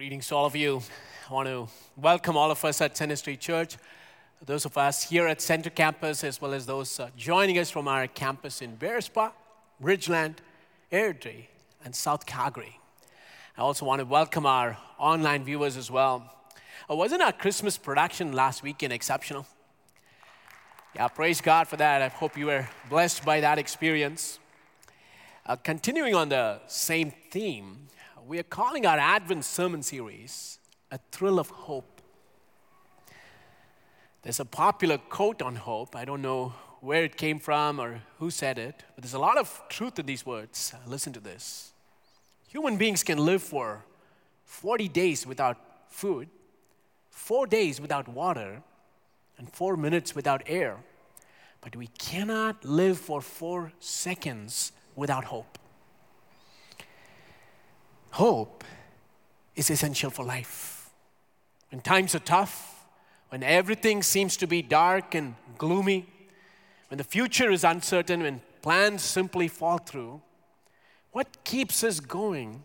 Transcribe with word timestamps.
Greetings 0.00 0.28
to 0.28 0.34
all 0.34 0.46
of 0.46 0.56
you. 0.56 0.80
I 1.28 1.34
want 1.34 1.46
to 1.46 1.68
welcome 1.94 2.34
all 2.34 2.50
of 2.50 2.64
us 2.64 2.80
at 2.80 2.96
Center 2.96 3.16
Street 3.16 3.38
Church, 3.38 3.76
those 4.46 4.64
of 4.64 4.78
us 4.78 5.02
here 5.02 5.26
at 5.26 5.42
Center 5.42 5.68
Campus, 5.68 6.24
as 6.24 6.40
well 6.40 6.54
as 6.54 6.64
those 6.64 6.98
uh, 6.98 7.10
joining 7.18 7.58
us 7.58 7.68
from 7.68 7.86
our 7.86 8.06
campus 8.06 8.62
in 8.62 8.78
Bearspaw, 8.78 9.30
Ridgeland, 9.82 10.36
Airdrie, 10.90 11.48
and 11.84 11.94
South 11.94 12.24
Calgary. 12.24 12.80
I 13.58 13.60
also 13.60 13.84
want 13.84 13.98
to 13.98 14.06
welcome 14.06 14.46
our 14.46 14.78
online 14.98 15.44
viewers 15.44 15.76
as 15.76 15.90
well. 15.90 16.34
Uh, 16.90 16.94
wasn't 16.94 17.20
our 17.20 17.32
Christmas 17.32 17.76
production 17.76 18.32
last 18.32 18.62
weekend 18.62 18.94
exceptional? 18.94 19.46
Yeah, 20.96 21.08
praise 21.08 21.42
God 21.42 21.68
for 21.68 21.76
that. 21.76 22.00
I 22.00 22.08
hope 22.08 22.38
you 22.38 22.46
were 22.46 22.66
blessed 22.88 23.22
by 23.26 23.40
that 23.40 23.58
experience. 23.58 24.38
Uh, 25.44 25.56
continuing 25.56 26.14
on 26.14 26.30
the 26.30 26.58
same 26.68 27.12
theme, 27.30 27.88
we 28.26 28.38
are 28.38 28.44
calling 28.44 28.86
our 28.86 28.98
Advent 28.98 29.44
sermon 29.44 29.82
series 29.82 30.58
A 30.90 30.98
Thrill 31.10 31.38
of 31.38 31.48
Hope. 31.50 32.00
There's 34.22 34.40
a 34.40 34.44
popular 34.44 34.98
quote 34.98 35.40
on 35.42 35.56
hope. 35.56 35.96
I 35.96 36.04
don't 36.04 36.22
know 36.22 36.52
where 36.80 37.04
it 37.04 37.16
came 37.16 37.38
from 37.38 37.80
or 37.80 38.02
who 38.18 38.30
said 38.30 38.58
it, 38.58 38.82
but 38.94 39.02
there's 39.02 39.14
a 39.14 39.18
lot 39.18 39.38
of 39.38 39.62
truth 39.68 39.98
in 39.98 40.06
these 40.06 40.26
words. 40.26 40.74
Listen 40.86 41.12
to 41.12 41.20
this. 41.20 41.72
Human 42.48 42.76
beings 42.76 43.02
can 43.02 43.18
live 43.18 43.42
for 43.42 43.84
40 44.44 44.88
days 44.88 45.26
without 45.26 45.56
food, 45.88 46.28
four 47.08 47.46
days 47.46 47.80
without 47.80 48.08
water, 48.08 48.62
and 49.38 49.50
four 49.50 49.76
minutes 49.76 50.14
without 50.14 50.42
air, 50.46 50.76
but 51.60 51.74
we 51.76 51.86
cannot 51.86 52.64
live 52.64 52.98
for 52.98 53.22
four 53.22 53.72
seconds 53.78 54.72
without 54.94 55.24
hope. 55.24 55.59
Hope 58.10 58.64
is 59.54 59.70
essential 59.70 60.10
for 60.10 60.24
life. 60.24 60.90
When 61.70 61.80
times 61.80 62.14
are 62.14 62.20
tough, 62.20 62.86
when 63.28 63.42
everything 63.42 64.02
seems 64.02 64.36
to 64.38 64.46
be 64.46 64.62
dark 64.62 65.14
and 65.14 65.34
gloomy, 65.58 66.06
when 66.88 66.98
the 66.98 67.04
future 67.04 67.50
is 67.50 67.62
uncertain, 67.62 68.22
when 68.22 68.40
plans 68.62 69.02
simply 69.02 69.46
fall 69.46 69.78
through, 69.78 70.20
what 71.12 71.44
keeps 71.44 71.84
us 71.84 72.00
going 72.00 72.62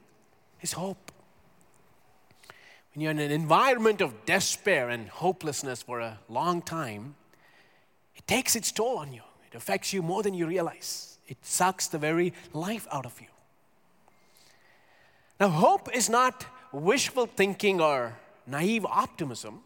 is 0.62 0.74
hope. 0.74 1.12
When 2.94 3.02
you're 3.02 3.12
in 3.12 3.20
an 3.20 3.32
environment 3.32 4.02
of 4.02 4.26
despair 4.26 4.90
and 4.90 5.10
hopelessness 5.10 5.84
for 5.84 6.00
a 6.00 6.20
long 6.30 6.62
time, 6.62 7.16
it 8.16 8.26
takes 8.26 8.56
its 8.56 8.72
toll 8.72 8.98
on 8.98 9.14
you. 9.14 9.22
It 9.52 9.56
affects 9.56 9.94
you 9.94 10.02
more 10.02 10.24
than 10.24 10.34
you 10.34 10.48
realize. 10.48 11.20
It 11.28 11.38
sucks 11.42 11.88
the 11.88 11.98
very 11.98 12.34
life 12.54 12.88
out 12.92 13.06
of 13.06 13.20
you. 13.20 13.28
Now, 15.40 15.50
hope 15.50 15.94
is 15.94 16.10
not 16.10 16.46
wishful 16.72 17.26
thinking 17.26 17.82
or 17.82 18.18
naive 18.48 18.86
optimism. 18.86 19.62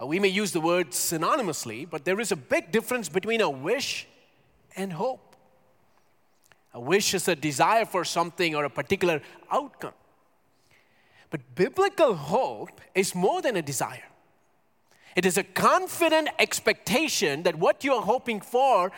Uh, 0.00 0.06
we 0.06 0.18
may 0.18 0.28
use 0.28 0.52
the 0.52 0.60
word 0.60 0.90
synonymously, 0.90 1.88
but 1.88 2.04
there 2.04 2.20
is 2.20 2.32
a 2.32 2.36
big 2.36 2.70
difference 2.70 3.08
between 3.08 3.40
a 3.40 3.50
wish 3.50 4.06
and 4.76 4.92
hope. 4.92 5.36
A 6.72 6.80
wish 6.80 7.14
is 7.14 7.28
a 7.28 7.36
desire 7.36 7.84
for 7.84 8.04
something 8.04 8.54
or 8.54 8.64
a 8.64 8.70
particular 8.70 9.20
outcome. 9.50 9.94
But 11.30 11.40
biblical 11.54 12.14
hope 12.14 12.80
is 12.94 13.14
more 13.14 13.42
than 13.42 13.56
a 13.56 13.62
desire. 13.62 14.08
It 15.16 15.24
is 15.24 15.38
a 15.38 15.44
confident 15.44 16.28
expectation 16.38 17.44
that 17.44 17.56
what 17.56 17.84
you 17.84 17.94
are 17.94 18.02
hoping 18.02 18.40
for 18.40 18.90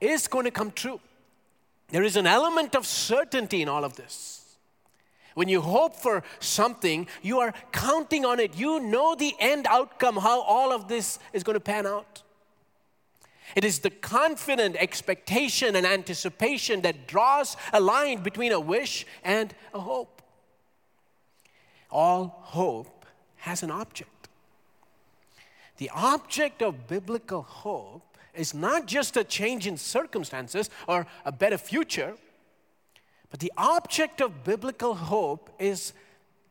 is 0.00 0.28
going 0.28 0.44
to 0.44 0.50
come 0.50 0.70
true. 0.70 1.00
There 1.88 2.02
is 2.02 2.16
an 2.16 2.26
element 2.26 2.74
of 2.74 2.86
certainty 2.86 3.62
in 3.62 3.68
all 3.68 3.84
of 3.84 3.96
this. 3.96 4.37
When 5.38 5.48
you 5.48 5.60
hope 5.60 5.94
for 5.94 6.24
something, 6.40 7.06
you 7.22 7.38
are 7.38 7.54
counting 7.70 8.24
on 8.24 8.40
it. 8.40 8.56
You 8.56 8.80
know 8.80 9.14
the 9.14 9.36
end 9.38 9.68
outcome, 9.70 10.16
how 10.16 10.40
all 10.40 10.72
of 10.72 10.88
this 10.88 11.20
is 11.32 11.44
going 11.44 11.54
to 11.54 11.60
pan 11.60 11.86
out. 11.86 12.24
It 13.54 13.64
is 13.64 13.78
the 13.78 13.90
confident 13.90 14.74
expectation 14.74 15.76
and 15.76 15.86
anticipation 15.86 16.80
that 16.80 17.06
draws 17.06 17.56
a 17.72 17.78
line 17.78 18.24
between 18.24 18.50
a 18.50 18.58
wish 18.58 19.06
and 19.22 19.54
a 19.72 19.78
hope. 19.78 20.22
All 21.88 22.40
hope 22.40 23.06
has 23.36 23.62
an 23.62 23.70
object. 23.70 24.28
The 25.76 25.88
object 25.94 26.62
of 26.62 26.88
biblical 26.88 27.42
hope 27.42 28.18
is 28.34 28.54
not 28.54 28.86
just 28.86 29.16
a 29.16 29.22
change 29.22 29.68
in 29.68 29.76
circumstances 29.76 30.68
or 30.88 31.06
a 31.24 31.30
better 31.30 31.58
future 31.58 32.16
but 33.30 33.40
the 33.40 33.52
object 33.56 34.20
of 34.20 34.44
biblical 34.44 34.94
hope 34.94 35.50
is 35.58 35.92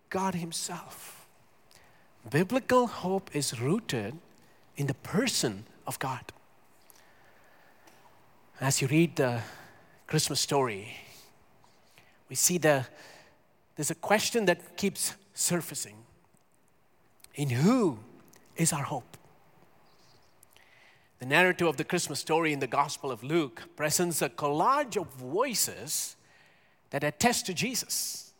God 0.09 0.35
Himself. 0.35 1.27
Biblical 2.29 2.87
hope 2.87 3.35
is 3.35 3.59
rooted 3.59 4.17
in 4.75 4.87
the 4.87 4.93
person 4.93 5.65
of 5.85 5.97
God. 5.99 6.21
As 8.59 8.81
you 8.81 8.87
read 8.87 9.15
the 9.15 9.41
Christmas 10.07 10.39
story, 10.39 10.97
we 12.29 12.35
see 12.35 12.57
the, 12.57 12.85
there's 13.75 13.91
a 13.91 13.95
question 13.95 14.45
that 14.45 14.77
keeps 14.77 15.13
surfacing 15.33 15.95
In 17.35 17.49
who 17.49 17.99
is 18.55 18.73
our 18.73 18.83
hope? 18.83 19.17
The 21.19 21.25
narrative 21.25 21.67
of 21.67 21.77
the 21.77 21.83
Christmas 21.83 22.19
story 22.19 22.53
in 22.53 22.59
the 22.59 22.67
Gospel 22.67 23.11
of 23.11 23.23
Luke 23.23 23.69
presents 23.75 24.21
a 24.21 24.29
collage 24.29 24.97
of 24.99 25.07
voices 25.07 26.16
that 26.89 27.03
attest 27.03 27.45
to 27.47 27.53
Jesus. 27.53 28.33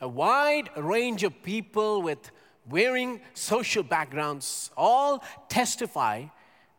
A 0.00 0.08
wide 0.08 0.70
range 0.76 1.24
of 1.24 1.42
people 1.42 2.02
with 2.02 2.30
varying 2.66 3.20
social 3.34 3.82
backgrounds 3.82 4.70
all 4.76 5.22
testify 5.48 6.24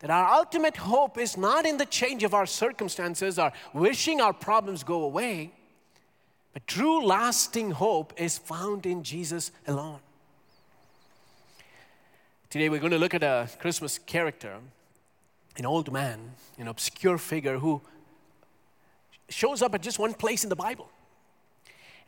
that 0.00 0.10
our 0.10 0.32
ultimate 0.32 0.76
hope 0.76 1.16
is 1.16 1.36
not 1.36 1.64
in 1.64 1.76
the 1.76 1.86
change 1.86 2.24
of 2.24 2.34
our 2.34 2.46
circumstances 2.46 3.38
or 3.38 3.52
wishing 3.72 4.20
our 4.20 4.32
problems 4.32 4.82
go 4.82 5.04
away, 5.04 5.52
but 6.52 6.66
true 6.66 7.04
lasting 7.04 7.70
hope 7.70 8.12
is 8.16 8.36
found 8.36 8.84
in 8.84 9.04
Jesus 9.04 9.52
alone. 9.66 10.00
Today 12.50 12.68
we're 12.68 12.80
going 12.80 12.92
to 12.92 12.98
look 12.98 13.14
at 13.14 13.22
a 13.22 13.48
Christmas 13.60 13.98
character, 13.98 14.56
an 15.56 15.64
old 15.64 15.92
man, 15.92 16.32
an 16.58 16.68
obscure 16.68 17.16
figure 17.16 17.58
who 17.58 17.80
shows 19.28 19.62
up 19.62 19.74
at 19.74 19.82
just 19.82 19.98
one 19.98 20.14
place 20.14 20.42
in 20.42 20.50
the 20.50 20.56
Bible. 20.56 20.90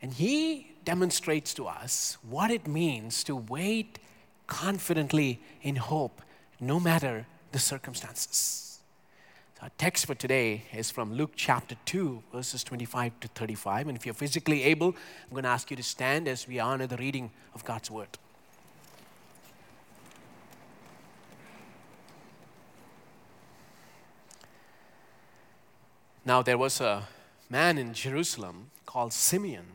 And 0.05 0.13
he 0.13 0.67
demonstrates 0.83 1.51
to 1.55 1.65
us 1.65 2.19
what 2.29 2.51
it 2.51 2.67
means 2.67 3.23
to 3.23 3.35
wait 3.35 3.97
confidently 4.45 5.39
in 5.63 5.77
hope, 5.77 6.21
no 6.59 6.79
matter 6.79 7.25
the 7.51 7.57
circumstances. 7.57 8.81
So 9.55 9.63
our 9.63 9.71
text 9.79 10.05
for 10.05 10.13
today 10.13 10.65
is 10.71 10.91
from 10.91 11.11
Luke 11.11 11.31
chapter 11.35 11.75
2, 11.85 12.21
verses 12.31 12.63
25 12.63 13.19
to 13.21 13.27
35. 13.29 13.87
And 13.87 13.97
if 13.97 14.05
you're 14.05 14.13
physically 14.13 14.61
able, 14.61 14.89
I'm 14.89 15.31
going 15.31 15.41
to 15.41 15.49
ask 15.49 15.71
you 15.71 15.75
to 15.75 15.81
stand 15.81 16.27
as 16.27 16.47
we 16.47 16.59
honor 16.59 16.85
the 16.85 16.97
reading 16.97 17.31
of 17.55 17.65
God's 17.65 17.89
word. 17.89 18.19
Now, 26.23 26.43
there 26.43 26.59
was 26.59 26.79
a 26.79 27.07
man 27.49 27.79
in 27.79 27.95
Jerusalem 27.95 28.69
called 28.85 29.11
Simeon 29.11 29.74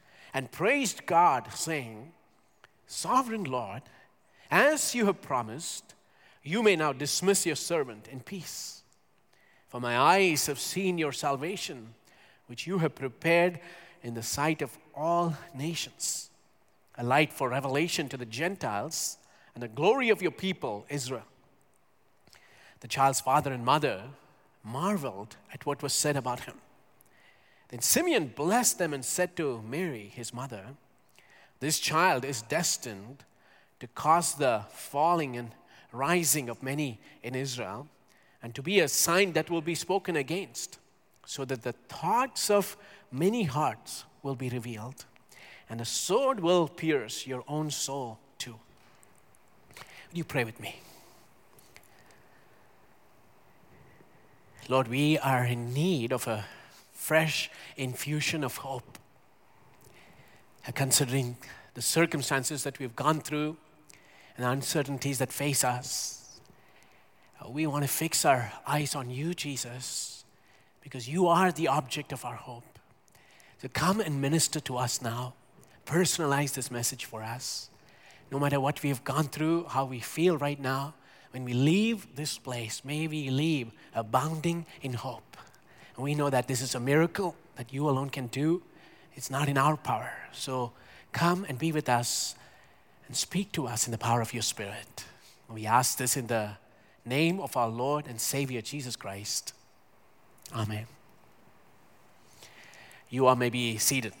and 0.33 0.51
praised 0.51 1.05
God, 1.05 1.51
saying, 1.53 2.13
Sovereign 2.87 3.45
Lord, 3.45 3.83
as 4.49 4.93
you 4.93 5.05
have 5.05 5.21
promised, 5.21 5.93
you 6.43 6.63
may 6.63 6.75
now 6.75 6.93
dismiss 6.93 7.45
your 7.45 7.55
servant 7.55 8.07
in 8.07 8.19
peace. 8.19 8.83
For 9.69 9.79
my 9.79 9.97
eyes 9.97 10.47
have 10.47 10.59
seen 10.59 10.97
your 10.97 11.13
salvation, 11.13 11.93
which 12.47 12.67
you 12.67 12.79
have 12.79 12.95
prepared 12.95 13.59
in 14.03 14.13
the 14.13 14.23
sight 14.23 14.61
of 14.61 14.77
all 14.93 15.35
nations, 15.55 16.29
a 16.97 17.03
light 17.03 17.31
for 17.31 17.49
revelation 17.49 18.09
to 18.09 18.17
the 18.17 18.25
Gentiles 18.25 19.17
and 19.53 19.63
the 19.63 19.67
glory 19.67 20.09
of 20.09 20.21
your 20.21 20.31
people, 20.31 20.85
Israel. 20.89 21.23
The 22.81 22.87
child's 22.87 23.21
father 23.21 23.53
and 23.53 23.63
mother 23.63 24.01
marveled 24.63 25.35
at 25.53 25.65
what 25.65 25.81
was 25.81 25.93
said 25.93 26.17
about 26.17 26.41
him. 26.41 26.55
Then 27.71 27.81
Simeon 27.81 28.33
blessed 28.35 28.77
them 28.77 28.93
and 28.93 29.03
said 29.03 29.35
to 29.37 29.61
Mary, 29.61 30.11
his 30.13 30.33
mother, 30.33 30.65
This 31.61 31.79
child 31.79 32.25
is 32.25 32.41
destined 32.41 33.23
to 33.79 33.87
cause 33.87 34.35
the 34.35 34.65
falling 34.71 35.37
and 35.37 35.51
rising 35.93 36.49
of 36.49 36.61
many 36.61 36.99
in 37.23 37.33
Israel 37.33 37.87
and 38.43 38.53
to 38.55 38.61
be 38.61 38.79
a 38.79 38.87
sign 38.87 39.33
that 39.33 39.49
will 39.49 39.61
be 39.61 39.75
spoken 39.75 40.15
against, 40.15 40.79
so 41.25 41.45
that 41.45 41.61
the 41.61 41.73
thoughts 41.73 42.49
of 42.49 42.75
many 43.11 43.43
hearts 43.43 44.03
will 44.23 44.35
be 44.35 44.49
revealed, 44.49 45.05
and 45.69 45.79
a 45.79 45.85
sword 45.85 46.39
will 46.39 46.67
pierce 46.67 47.27
your 47.27 47.43
own 47.47 47.69
soul 47.69 48.17
too. 48.37 48.55
Would 49.77 50.17
you 50.17 50.23
pray 50.23 50.43
with 50.43 50.59
me? 50.59 50.81
Lord, 54.67 54.87
we 54.87 55.17
are 55.19 55.45
in 55.45 55.73
need 55.73 56.11
of 56.11 56.27
a 56.27 56.45
fresh 57.01 57.49
infusion 57.77 58.43
of 58.43 58.57
hope. 58.57 58.99
Considering 60.75 61.35
the 61.73 61.81
circumstances 61.81 62.63
that 62.63 62.77
we've 62.77 62.95
gone 62.95 63.19
through 63.19 63.57
and 64.37 64.45
the 64.45 64.49
uncertainties 64.49 65.17
that 65.17 65.33
face 65.33 65.63
us, 65.63 66.39
uh, 67.41 67.49
we 67.49 67.65
want 67.65 67.83
to 67.83 67.87
fix 67.87 68.23
our 68.23 68.53
eyes 68.67 68.93
on 68.93 69.09
you, 69.09 69.33
Jesus, 69.33 70.23
because 70.81 71.09
you 71.09 71.27
are 71.27 71.51
the 71.51 71.67
object 71.67 72.13
of 72.13 72.23
our 72.23 72.35
hope. 72.35 72.77
So 73.61 73.67
come 73.73 73.99
and 73.99 74.21
minister 74.21 74.59
to 74.59 74.77
us 74.77 75.01
now. 75.01 75.33
Personalize 75.87 76.53
this 76.53 76.69
message 76.69 77.05
for 77.05 77.23
us. 77.23 77.71
No 78.31 78.37
matter 78.37 78.59
what 78.59 78.83
we 78.83 78.89
have 78.89 79.03
gone 79.03 79.25
through, 79.25 79.65
how 79.65 79.85
we 79.85 79.99
feel 79.99 80.37
right 80.37 80.59
now, 80.59 80.93
when 81.31 81.45
we 81.45 81.53
leave 81.53 82.15
this 82.15 82.37
place, 82.37 82.85
may 82.85 83.07
we 83.07 83.31
leave 83.31 83.71
abounding 83.95 84.67
in 84.83 84.93
hope. 84.93 85.35
And 85.95 86.03
we 86.03 86.15
know 86.15 86.29
that 86.29 86.47
this 86.47 86.61
is 86.61 86.75
a 86.75 86.79
miracle 86.79 87.35
that 87.55 87.73
you 87.73 87.89
alone 87.89 88.09
can 88.09 88.27
do. 88.27 88.63
It's 89.15 89.29
not 89.29 89.49
in 89.49 89.57
our 89.57 89.77
power. 89.77 90.11
So 90.31 90.71
come 91.11 91.45
and 91.47 91.59
be 91.59 91.71
with 91.71 91.89
us 91.89 92.35
and 93.07 93.15
speak 93.15 93.51
to 93.53 93.67
us 93.67 93.87
in 93.87 93.91
the 93.91 93.97
power 93.97 94.21
of 94.21 94.33
your 94.33 94.43
Spirit. 94.43 95.05
We 95.49 95.65
ask 95.65 95.97
this 95.97 96.15
in 96.15 96.27
the 96.27 96.51
name 97.05 97.41
of 97.41 97.57
our 97.57 97.67
Lord 97.67 98.07
and 98.07 98.21
Savior 98.21 98.61
Jesus 98.61 98.95
Christ. 98.95 99.53
Amen. 100.55 100.85
You 103.09 103.27
are 103.27 103.35
maybe 103.35 103.77
seated. 103.77 104.13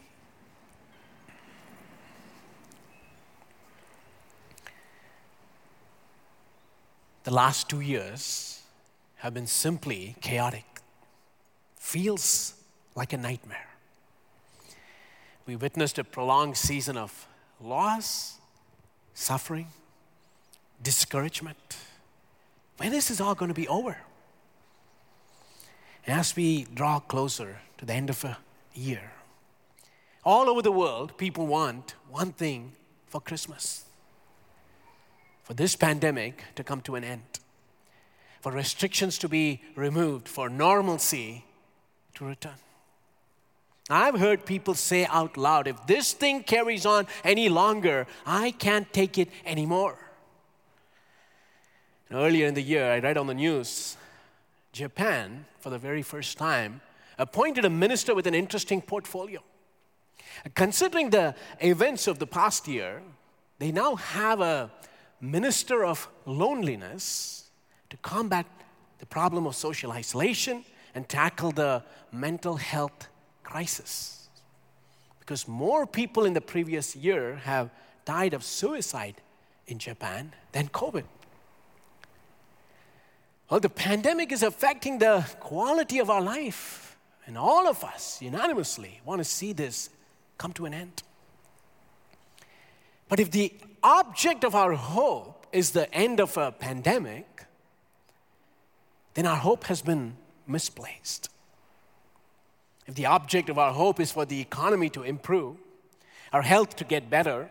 The 7.23 7.31
last 7.31 7.69
two 7.69 7.79
years 7.79 8.63
have 9.17 9.33
been 9.33 9.47
simply 9.47 10.15
chaotic. 10.21 10.70
Feels 11.81 12.53
like 12.95 13.11
a 13.11 13.17
nightmare. 13.17 13.67
We 15.45 15.55
witnessed 15.55 15.97
a 15.97 16.03
prolonged 16.03 16.55
season 16.55 16.95
of 16.95 17.27
loss, 17.59 18.37
suffering, 19.13 19.67
discouragement. 20.81 21.75
When 22.77 22.93
is 22.93 23.09
this 23.09 23.19
all 23.19 23.35
going 23.35 23.49
to 23.49 23.55
be 23.55 23.67
over? 23.67 23.97
As 26.07 26.35
we 26.35 26.65
draw 26.73 26.99
closer 26.99 27.57
to 27.79 27.85
the 27.85 27.93
end 27.93 28.09
of 28.09 28.23
a 28.23 28.37
year, 28.73 29.11
all 30.23 30.49
over 30.49 30.61
the 30.61 30.71
world, 30.71 31.17
people 31.17 31.47
want 31.47 31.95
one 32.09 32.31
thing 32.31 32.73
for 33.07 33.19
Christmas 33.19 33.85
for 35.43 35.55
this 35.55 35.75
pandemic 35.75 36.43
to 36.55 36.63
come 36.63 36.79
to 36.81 36.95
an 36.95 37.03
end, 37.03 37.39
for 38.39 38.51
restrictions 38.51 39.17
to 39.17 39.27
be 39.27 39.61
removed, 39.75 40.29
for 40.29 40.47
normalcy 40.47 41.43
to 42.21 42.27
return. 42.27 42.53
I've 43.89 44.19
heard 44.19 44.45
people 44.45 44.75
say 44.75 45.07
out 45.07 45.37
loud 45.37 45.67
if 45.67 45.87
this 45.87 46.13
thing 46.13 46.43
carries 46.43 46.85
on 46.85 47.07
any 47.23 47.49
longer, 47.49 48.05
I 48.27 48.51
can't 48.51 48.91
take 48.93 49.17
it 49.17 49.29
anymore. 49.43 49.97
earlier 52.11 52.45
in 52.45 52.53
the 52.53 52.61
year, 52.61 52.91
I 52.91 52.99
read 52.99 53.17
on 53.17 53.25
the 53.25 53.33
news 53.33 53.97
Japan, 54.71 55.45
for 55.59 55.71
the 55.71 55.79
very 55.79 56.03
first 56.03 56.37
time, 56.37 56.81
appointed 57.17 57.65
a 57.65 57.69
minister 57.69 58.13
with 58.13 58.27
an 58.27 58.35
interesting 58.35 58.81
portfolio. 58.81 59.41
Considering 60.53 61.09
the 61.09 61.33
events 61.59 62.07
of 62.07 62.19
the 62.19 62.27
past 62.27 62.67
year, 62.67 63.01
they 63.57 63.71
now 63.71 63.95
have 63.95 64.41
a 64.41 64.71
minister 65.19 65.83
of 65.83 66.07
loneliness 66.25 67.49
to 67.89 67.97
combat 67.97 68.45
the 68.99 69.07
problem 69.07 69.47
of 69.47 69.55
social 69.55 69.91
isolation 69.91 70.63
and 70.93 71.07
tackle 71.07 71.51
the 71.51 71.83
mental 72.11 72.55
health 72.55 73.07
crisis. 73.43 74.29
Because 75.19 75.47
more 75.47 75.85
people 75.85 76.25
in 76.25 76.33
the 76.33 76.41
previous 76.41 76.95
year 76.95 77.35
have 77.43 77.69
died 78.05 78.33
of 78.33 78.43
suicide 78.43 79.15
in 79.67 79.79
Japan 79.79 80.33
than 80.51 80.67
COVID. 80.67 81.03
Well, 83.49 83.59
the 83.59 83.69
pandemic 83.69 84.31
is 84.31 84.43
affecting 84.43 84.99
the 84.99 85.25
quality 85.39 85.99
of 85.99 86.09
our 86.09 86.21
life, 86.21 86.97
and 87.25 87.37
all 87.37 87.67
of 87.67 87.83
us 87.83 88.21
unanimously 88.21 89.01
want 89.05 89.19
to 89.19 89.25
see 89.25 89.53
this 89.53 89.89
come 90.37 90.53
to 90.53 90.65
an 90.65 90.73
end. 90.73 91.03
But 93.09 93.19
if 93.19 93.29
the 93.31 93.53
object 93.83 94.45
of 94.45 94.55
our 94.55 94.73
hope 94.73 95.45
is 95.51 95.71
the 95.71 95.93
end 95.93 96.19
of 96.19 96.37
a 96.37 96.51
pandemic, 96.51 97.45
then 99.13 99.25
our 99.25 99.35
hope 99.35 99.65
has 99.65 99.81
been 99.81 100.15
misplaced. 100.51 101.29
If 102.87 102.95
the 102.95 103.05
object 103.05 103.49
of 103.49 103.57
our 103.57 103.71
hope 103.71 103.99
is 103.99 104.11
for 104.11 104.25
the 104.25 104.41
economy 104.41 104.89
to 104.89 105.03
improve, 105.03 105.57
our 106.33 106.41
health 106.41 106.75
to 106.77 106.83
get 106.83 107.09
better, 107.09 107.49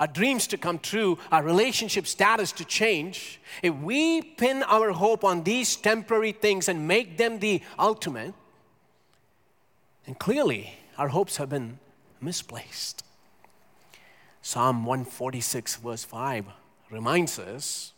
our 0.00 0.06
dreams 0.06 0.46
to 0.48 0.56
come 0.56 0.78
true, 0.78 1.18
our 1.30 1.42
relationship 1.42 2.06
status 2.06 2.50
to 2.52 2.64
change, 2.64 3.40
if 3.62 3.74
we 3.76 4.22
pin 4.22 4.62
our 4.64 4.90
hope 4.92 5.24
on 5.24 5.44
these 5.44 5.76
temporary 5.76 6.32
things 6.32 6.68
and 6.68 6.88
make 6.88 7.18
them 7.18 7.38
the 7.38 7.62
ultimate, 7.78 8.34
then 10.06 10.14
clearly 10.16 10.74
our 10.98 11.08
hopes 11.08 11.36
have 11.36 11.50
been 11.50 11.78
misplaced. 12.20 13.04
Psalm 14.40 14.84
146, 14.84 15.76
verse 15.76 16.04
5 16.04 16.46
reminds 16.90 17.38
us 17.38 17.92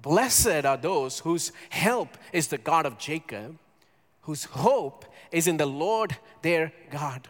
Blessed 0.00 0.64
are 0.64 0.76
those 0.76 1.20
whose 1.20 1.50
help 1.70 2.16
is 2.32 2.48
the 2.48 2.58
God 2.58 2.86
of 2.86 2.98
Jacob, 2.98 3.58
whose 4.24 4.44
hope 4.44 5.04
is 5.30 5.46
in 5.46 5.56
the 5.56 5.66
Lord 5.66 6.16
their 6.42 6.72
God. 6.90 7.28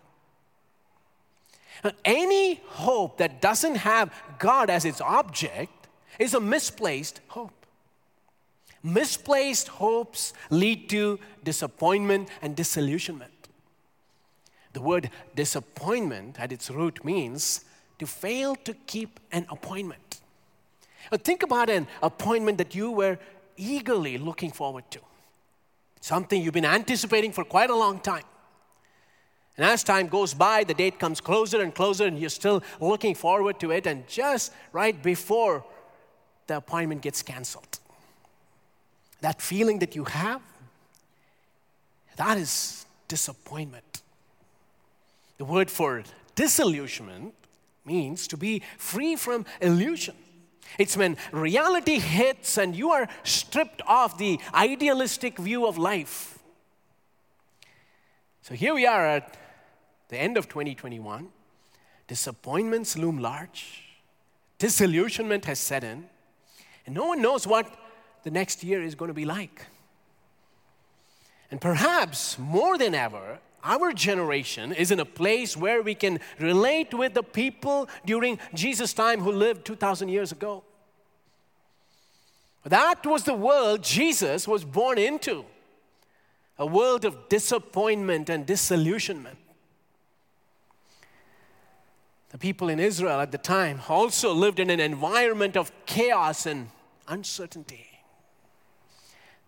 Any 2.04 2.62
hope 2.66 3.18
that 3.18 3.42
doesn't 3.42 3.76
have 3.76 4.12
God 4.38 4.70
as 4.70 4.84
its 4.84 5.00
object 5.00 5.88
is 6.18 6.34
a 6.34 6.40
misplaced 6.40 7.20
hope. 7.28 7.66
Misplaced 8.82 9.68
hopes 9.68 10.32
lead 10.50 10.88
to 10.90 11.18
disappointment 11.42 12.28
and 12.42 12.54
disillusionment. 12.54 13.48
The 14.72 14.80
word 14.80 15.10
disappointment 15.34 16.38
at 16.38 16.52
its 16.52 16.70
root 16.70 17.04
means 17.04 17.64
to 17.98 18.06
fail 18.06 18.56
to 18.56 18.74
keep 18.86 19.20
an 19.32 19.46
appointment. 19.50 20.20
Think 21.22 21.42
about 21.42 21.70
an 21.70 21.86
appointment 22.02 22.58
that 22.58 22.74
you 22.74 22.90
were 22.90 23.18
eagerly 23.56 24.18
looking 24.18 24.50
forward 24.50 24.84
to, 24.90 25.00
something 26.04 26.42
you've 26.42 26.52
been 26.52 26.66
anticipating 26.66 27.32
for 27.32 27.44
quite 27.44 27.70
a 27.70 27.74
long 27.74 27.98
time. 27.98 28.24
And 29.56 29.64
as 29.64 29.82
time 29.82 30.08
goes 30.08 30.34
by, 30.34 30.62
the 30.62 30.74
date 30.74 30.98
comes 30.98 31.18
closer 31.18 31.62
and 31.62 31.74
closer, 31.74 32.04
and 32.04 32.18
you're 32.18 32.28
still 32.28 32.62
looking 32.78 33.14
forward 33.14 33.58
to 33.60 33.70
it, 33.70 33.86
and 33.86 34.06
just 34.06 34.52
right 34.72 35.02
before 35.02 35.64
the 36.46 36.58
appointment 36.58 37.00
gets 37.00 37.22
canceled. 37.22 37.78
That 39.22 39.40
feeling 39.40 39.78
that 39.78 39.96
you 39.96 40.04
have, 40.04 40.42
that 42.16 42.36
is 42.36 42.84
disappointment. 43.08 44.02
The 45.38 45.46
word 45.46 45.70
for 45.70 46.02
disillusionment 46.34 47.32
means 47.86 48.26
to 48.28 48.36
be 48.36 48.60
free 48.76 49.16
from 49.16 49.46
illusion. 49.62 50.16
It's 50.78 50.96
when 50.96 51.16
reality 51.32 51.98
hits 51.98 52.58
and 52.58 52.74
you 52.74 52.90
are 52.90 53.08
stripped 53.22 53.82
of 53.86 54.18
the 54.18 54.40
idealistic 54.52 55.38
view 55.38 55.66
of 55.66 55.78
life. 55.78 56.38
So 58.42 58.54
here 58.54 58.74
we 58.74 58.86
are 58.86 59.06
at 59.06 59.36
the 60.08 60.18
end 60.18 60.36
of 60.36 60.48
2021. 60.48 61.28
Disappointments 62.06 62.98
loom 62.98 63.18
large, 63.18 63.82
disillusionment 64.58 65.46
has 65.46 65.58
set 65.58 65.82
in, 65.82 66.06
and 66.84 66.94
no 66.94 67.06
one 67.06 67.22
knows 67.22 67.46
what 67.46 67.74
the 68.22 68.30
next 68.30 68.62
year 68.62 68.82
is 68.82 68.94
going 68.94 69.08
to 69.08 69.14
be 69.14 69.24
like. 69.24 69.66
And 71.50 71.60
perhaps 71.60 72.38
more 72.38 72.76
than 72.76 72.94
ever, 72.94 73.38
our 73.64 73.92
generation 73.92 74.72
is 74.72 74.90
in 74.90 75.00
a 75.00 75.04
place 75.04 75.56
where 75.56 75.82
we 75.82 75.94
can 75.94 76.20
relate 76.38 76.92
with 76.92 77.14
the 77.14 77.22
people 77.22 77.88
during 78.04 78.38
Jesus' 78.52 78.92
time 78.92 79.20
who 79.20 79.32
lived 79.32 79.64
2,000 79.64 80.08
years 80.08 80.30
ago. 80.30 80.62
That 82.64 83.04
was 83.06 83.24
the 83.24 83.34
world 83.34 83.82
Jesus 83.82 84.46
was 84.46 84.64
born 84.64 84.98
into 84.98 85.44
a 86.58 86.66
world 86.66 87.04
of 87.04 87.28
disappointment 87.28 88.28
and 88.28 88.46
disillusionment. 88.46 89.38
The 92.30 92.38
people 92.38 92.68
in 92.68 92.80
Israel 92.80 93.20
at 93.20 93.32
the 93.32 93.38
time 93.38 93.80
also 93.88 94.32
lived 94.32 94.60
in 94.60 94.70
an 94.70 94.80
environment 94.80 95.56
of 95.56 95.72
chaos 95.86 96.46
and 96.46 96.68
uncertainty. 97.08 97.86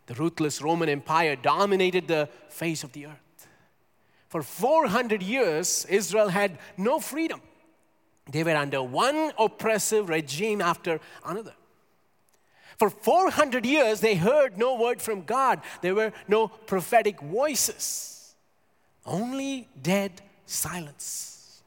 The 0.07 0.15
ruthless 0.15 0.63
Roman 0.63 0.89
Empire 0.89 1.37
dominated 1.37 2.07
the 2.07 2.29
face 2.49 2.85
of 2.85 2.93
the 2.93 3.07
earth. 3.07 3.26
For 4.29 4.43
400 4.43 5.23
years, 5.23 5.87
Israel 5.89 6.29
had 6.29 6.59
no 6.77 6.99
freedom. 6.99 7.41
They 8.31 8.43
were 8.43 8.57
under 8.57 8.83
one 8.83 9.33
oppressive 9.39 10.09
regime 10.09 10.61
after 10.61 11.01
another. 11.25 11.55
For 12.79 12.91
400 12.91 13.65
years, 13.65 14.01
they 14.01 14.17
heard 14.17 14.59
no 14.59 14.75
word 14.75 15.01
from 15.01 15.23
God. 15.23 15.63
There 15.81 15.95
were 15.95 16.13
no 16.29 16.49
prophetic 16.49 17.21
voices, 17.21 18.35
only 19.07 19.69
dead 19.81 20.21
silence. 20.45 21.63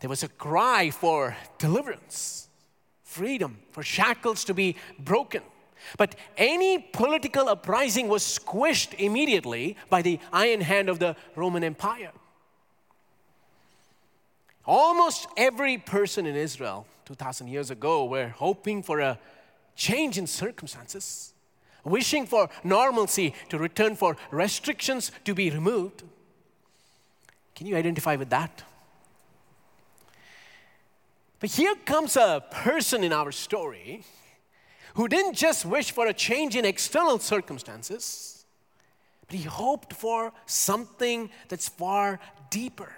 There 0.00 0.10
was 0.10 0.24
a 0.24 0.28
cry 0.28 0.90
for 0.90 1.36
deliverance, 1.58 2.48
freedom, 3.04 3.60
for 3.70 3.84
shackles 3.84 4.44
to 4.44 4.54
be 4.54 4.76
broken. 4.98 5.42
But 5.96 6.14
any 6.36 6.78
political 6.78 7.48
uprising 7.48 8.08
was 8.08 8.22
squished 8.22 8.94
immediately 8.94 9.76
by 9.90 10.02
the 10.02 10.18
iron 10.32 10.60
hand 10.60 10.88
of 10.88 10.98
the 10.98 11.16
Roman 11.36 11.64
Empire. 11.64 12.12
Almost 14.64 15.26
every 15.36 15.78
person 15.78 16.26
in 16.26 16.36
Israel 16.36 16.86
2,000 17.06 17.48
years 17.48 17.70
ago 17.70 18.04
were 18.04 18.28
hoping 18.28 18.82
for 18.82 19.00
a 19.00 19.18
change 19.74 20.18
in 20.18 20.26
circumstances, 20.26 21.32
wishing 21.84 22.26
for 22.26 22.48
normalcy 22.62 23.34
to 23.48 23.58
return, 23.58 23.96
for 23.96 24.16
restrictions 24.30 25.10
to 25.24 25.34
be 25.34 25.50
removed. 25.50 26.04
Can 27.54 27.66
you 27.66 27.76
identify 27.76 28.16
with 28.16 28.30
that? 28.30 28.62
But 31.40 31.50
here 31.50 31.74
comes 31.74 32.16
a 32.16 32.44
person 32.50 33.02
in 33.02 33.12
our 33.12 33.32
story 33.32 34.04
who 34.94 35.08
didn't 35.08 35.34
just 35.34 35.64
wish 35.64 35.90
for 35.90 36.06
a 36.06 36.12
change 36.12 36.56
in 36.56 36.64
external 36.64 37.18
circumstances, 37.18 38.44
but 39.26 39.36
he 39.36 39.44
hoped 39.44 39.92
for 39.92 40.32
something 40.46 41.30
that's 41.48 41.68
far 41.68 42.20
deeper. 42.50 42.92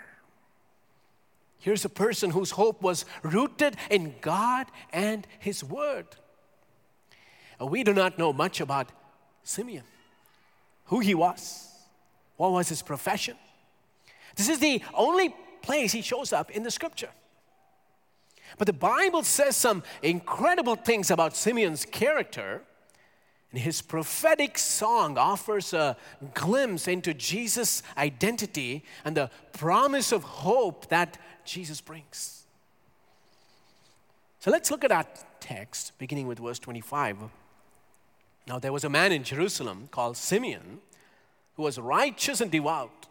Here's 1.59 1.85
a 1.85 1.89
person 1.89 2.31
whose 2.31 2.51
hope 2.51 2.83
was 2.83 3.07
rooted 3.23 3.77
in 3.89 4.15
God 4.21 4.67
and 4.93 5.27
His 5.39 5.65
Word. 5.65 6.07
We 7.61 7.85
do 7.85 7.95
not 7.95 8.19
know 8.19 8.33
much 8.33 8.61
about 8.61 8.91
Simeon, 9.45 9.85
who 10.87 11.01
he 11.01 11.15
was, 11.15 11.69
what 12.37 12.53
was 12.53 12.69
his 12.69 12.83
profession. 12.83 13.37
This 14.37 14.49
is 14.49 14.59
the 14.59 14.83
only 14.93 15.35
place 15.63 15.93
he 15.93 16.03
shows 16.03 16.33
up 16.33 16.51
in 16.51 16.63
the 16.63 16.71
scripture. 16.71 17.11
But 18.59 18.67
the 18.67 18.73
Bible 18.73 19.23
says 19.23 19.57
some 19.57 19.83
incredible 20.03 20.77
things 20.77 21.11
about 21.11 21.37
Simeon's 21.37 21.85
character. 21.85 22.63
And 23.51 23.61
his 23.61 23.83
prophetic 23.83 24.59
song 24.59 25.17
offers 25.17 25.73
a 25.73 25.97
glimpse 26.35 26.89
into 26.89 27.15
Jesus' 27.15 27.83
identity 27.97 28.85
and 29.05 29.17
the 29.17 29.31
promise 29.53 30.11
of 30.13 30.25
hope 30.25 30.89
that 30.89 31.19
Jesus 31.45 31.81
brings. 31.81 32.47
So 34.41 34.51
let's 34.51 34.71
look 34.71 34.85
at 34.85 34.91
that 34.91 35.41
text, 35.41 35.93
beginning 35.99 36.27
with 36.27 36.39
verse 36.39 36.59
25. 36.59 37.17
Now, 38.47 38.59
there 38.59 38.73
was 38.73 38.85
a 38.85 38.91
man 38.91 39.13
in 39.13 39.23
Jerusalem 39.25 39.89
called 39.91 40.17
Simeon 40.17 40.81
who 41.57 41.63
was 41.63 41.79
righteous 41.79 42.41
and 42.41 42.51
devout. 42.51 43.07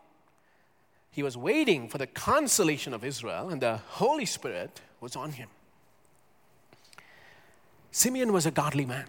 He 1.10 1.24
was 1.24 1.38
waiting 1.38 1.88
for 1.88 1.98
the 1.98 2.08
consolation 2.08 2.94
of 2.94 3.04
Israel, 3.04 3.50
and 3.50 3.62
the 3.62 3.78
Holy 3.78 4.26
Spirit 4.26 4.82
was 5.04 5.16
on 5.16 5.34
him. 5.34 5.50
Simeon 7.92 8.34
was 8.34 8.48
a 8.48 8.52
godly 8.52 8.86
man. 8.86 9.06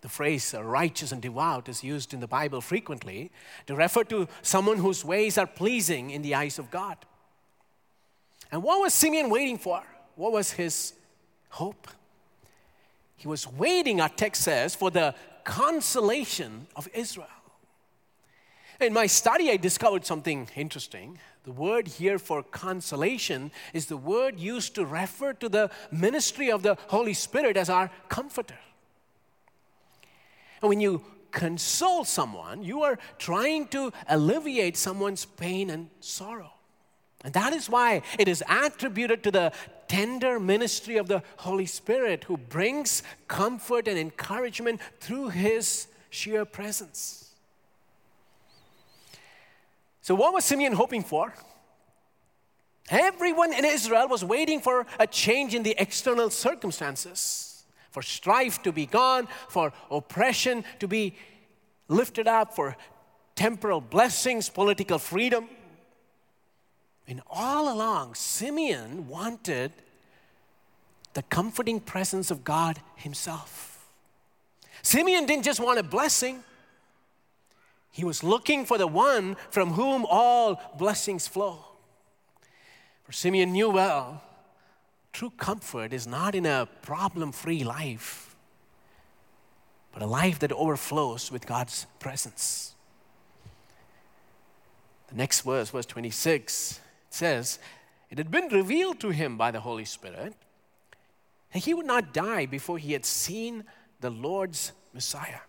The 0.00 0.08
phrase 0.08 0.54
righteous 0.58 1.12
and 1.12 1.22
devout 1.22 1.68
is 1.68 1.84
used 1.84 2.14
in 2.14 2.20
the 2.20 2.26
Bible 2.26 2.60
frequently 2.60 3.30
to 3.66 3.76
refer 3.76 4.04
to 4.04 4.26
someone 4.42 4.78
whose 4.78 5.04
ways 5.04 5.38
are 5.38 5.46
pleasing 5.46 6.10
in 6.10 6.22
the 6.22 6.34
eyes 6.34 6.58
of 6.58 6.70
God. 6.70 6.96
And 8.50 8.62
what 8.62 8.80
was 8.80 8.94
Simeon 8.94 9.30
waiting 9.30 9.58
for? 9.58 9.82
What 10.16 10.32
was 10.32 10.52
his 10.52 10.94
hope? 11.50 11.88
He 13.16 13.28
was 13.28 13.46
waiting, 13.46 14.00
our 14.00 14.08
text 14.08 14.42
says, 14.42 14.74
for 14.74 14.90
the 14.90 15.14
consolation 15.44 16.66
of 16.74 16.88
Israel. 16.94 17.28
In 18.80 18.92
my 18.92 19.06
study, 19.06 19.50
I 19.50 19.56
discovered 19.56 20.04
something 20.04 20.48
interesting. 20.54 21.18
The 21.46 21.52
word 21.52 21.86
here 21.86 22.18
for 22.18 22.42
consolation 22.42 23.52
is 23.72 23.86
the 23.86 23.96
word 23.96 24.40
used 24.40 24.74
to 24.74 24.84
refer 24.84 25.32
to 25.34 25.48
the 25.48 25.70
ministry 25.92 26.50
of 26.50 26.64
the 26.64 26.76
Holy 26.88 27.14
Spirit 27.14 27.56
as 27.56 27.70
our 27.70 27.88
comforter. 28.08 28.58
And 30.60 30.68
when 30.68 30.80
you 30.80 31.04
console 31.30 32.04
someone, 32.04 32.64
you 32.64 32.82
are 32.82 32.98
trying 33.18 33.68
to 33.68 33.92
alleviate 34.08 34.76
someone's 34.76 35.24
pain 35.24 35.70
and 35.70 35.88
sorrow. 36.00 36.50
And 37.22 37.32
that 37.34 37.52
is 37.52 37.70
why 37.70 38.02
it 38.18 38.26
is 38.26 38.42
attributed 38.48 39.22
to 39.22 39.30
the 39.30 39.52
tender 39.86 40.40
ministry 40.40 40.96
of 40.96 41.06
the 41.06 41.22
Holy 41.36 41.66
Spirit 41.66 42.24
who 42.24 42.36
brings 42.36 43.04
comfort 43.28 43.86
and 43.86 43.96
encouragement 43.96 44.80
through 44.98 45.28
his 45.28 45.86
sheer 46.10 46.44
presence. 46.44 47.25
So, 50.06 50.14
what 50.14 50.32
was 50.32 50.44
Simeon 50.44 50.72
hoping 50.72 51.02
for? 51.02 51.34
Everyone 52.90 53.52
in 53.52 53.64
Israel 53.64 54.06
was 54.06 54.24
waiting 54.24 54.60
for 54.60 54.86
a 55.00 55.06
change 55.08 55.52
in 55.52 55.64
the 55.64 55.74
external 55.78 56.30
circumstances, 56.30 57.64
for 57.90 58.02
strife 58.02 58.62
to 58.62 58.70
be 58.70 58.86
gone, 58.86 59.26
for 59.48 59.72
oppression 59.90 60.62
to 60.78 60.86
be 60.86 61.16
lifted 61.88 62.28
up, 62.28 62.54
for 62.54 62.76
temporal 63.34 63.80
blessings, 63.80 64.48
political 64.48 65.00
freedom. 65.00 65.48
And 67.08 67.20
all 67.28 67.74
along, 67.74 68.14
Simeon 68.14 69.08
wanted 69.08 69.72
the 71.14 71.22
comforting 71.22 71.80
presence 71.80 72.30
of 72.30 72.44
God 72.44 72.78
Himself. 72.94 73.88
Simeon 74.82 75.26
didn't 75.26 75.44
just 75.44 75.58
want 75.58 75.80
a 75.80 75.82
blessing, 75.82 76.44
he 77.96 78.04
was 78.04 78.22
looking 78.22 78.66
for 78.66 78.76
the 78.76 78.86
one 78.86 79.38
from 79.48 79.72
whom 79.72 80.04
all 80.04 80.60
blessings 80.76 81.26
flow. 81.26 81.64
For 83.04 83.12
Simeon 83.12 83.52
knew 83.52 83.70
well, 83.70 84.22
true 85.14 85.30
comfort 85.30 85.94
is 85.94 86.06
not 86.06 86.34
in 86.34 86.44
a 86.44 86.68
problem 86.82 87.32
free 87.32 87.64
life, 87.64 88.36
but 89.94 90.02
a 90.02 90.06
life 90.06 90.38
that 90.40 90.52
overflows 90.52 91.32
with 91.32 91.46
God's 91.46 91.86
presence. 91.98 92.74
The 95.08 95.14
next 95.14 95.40
verse, 95.40 95.70
verse 95.70 95.86
26, 95.86 96.80
says, 97.08 97.58
It 98.10 98.18
had 98.18 98.30
been 98.30 98.48
revealed 98.48 99.00
to 99.00 99.08
him 99.08 99.38
by 99.38 99.50
the 99.50 99.60
Holy 99.60 99.86
Spirit 99.86 100.34
that 101.50 101.60
he 101.60 101.72
would 101.72 101.86
not 101.86 102.12
die 102.12 102.44
before 102.44 102.76
he 102.76 102.92
had 102.92 103.06
seen 103.06 103.64
the 104.00 104.10
Lord's 104.10 104.72
Messiah. 104.92 105.40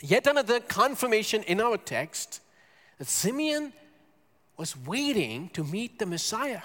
Yet 0.00 0.26
another 0.26 0.60
confirmation 0.60 1.42
in 1.44 1.60
our 1.60 1.76
text 1.76 2.40
that 2.98 3.08
Simeon 3.08 3.72
was 4.56 4.76
waiting 4.76 5.50
to 5.50 5.64
meet 5.64 5.98
the 5.98 6.06
Messiah. 6.06 6.62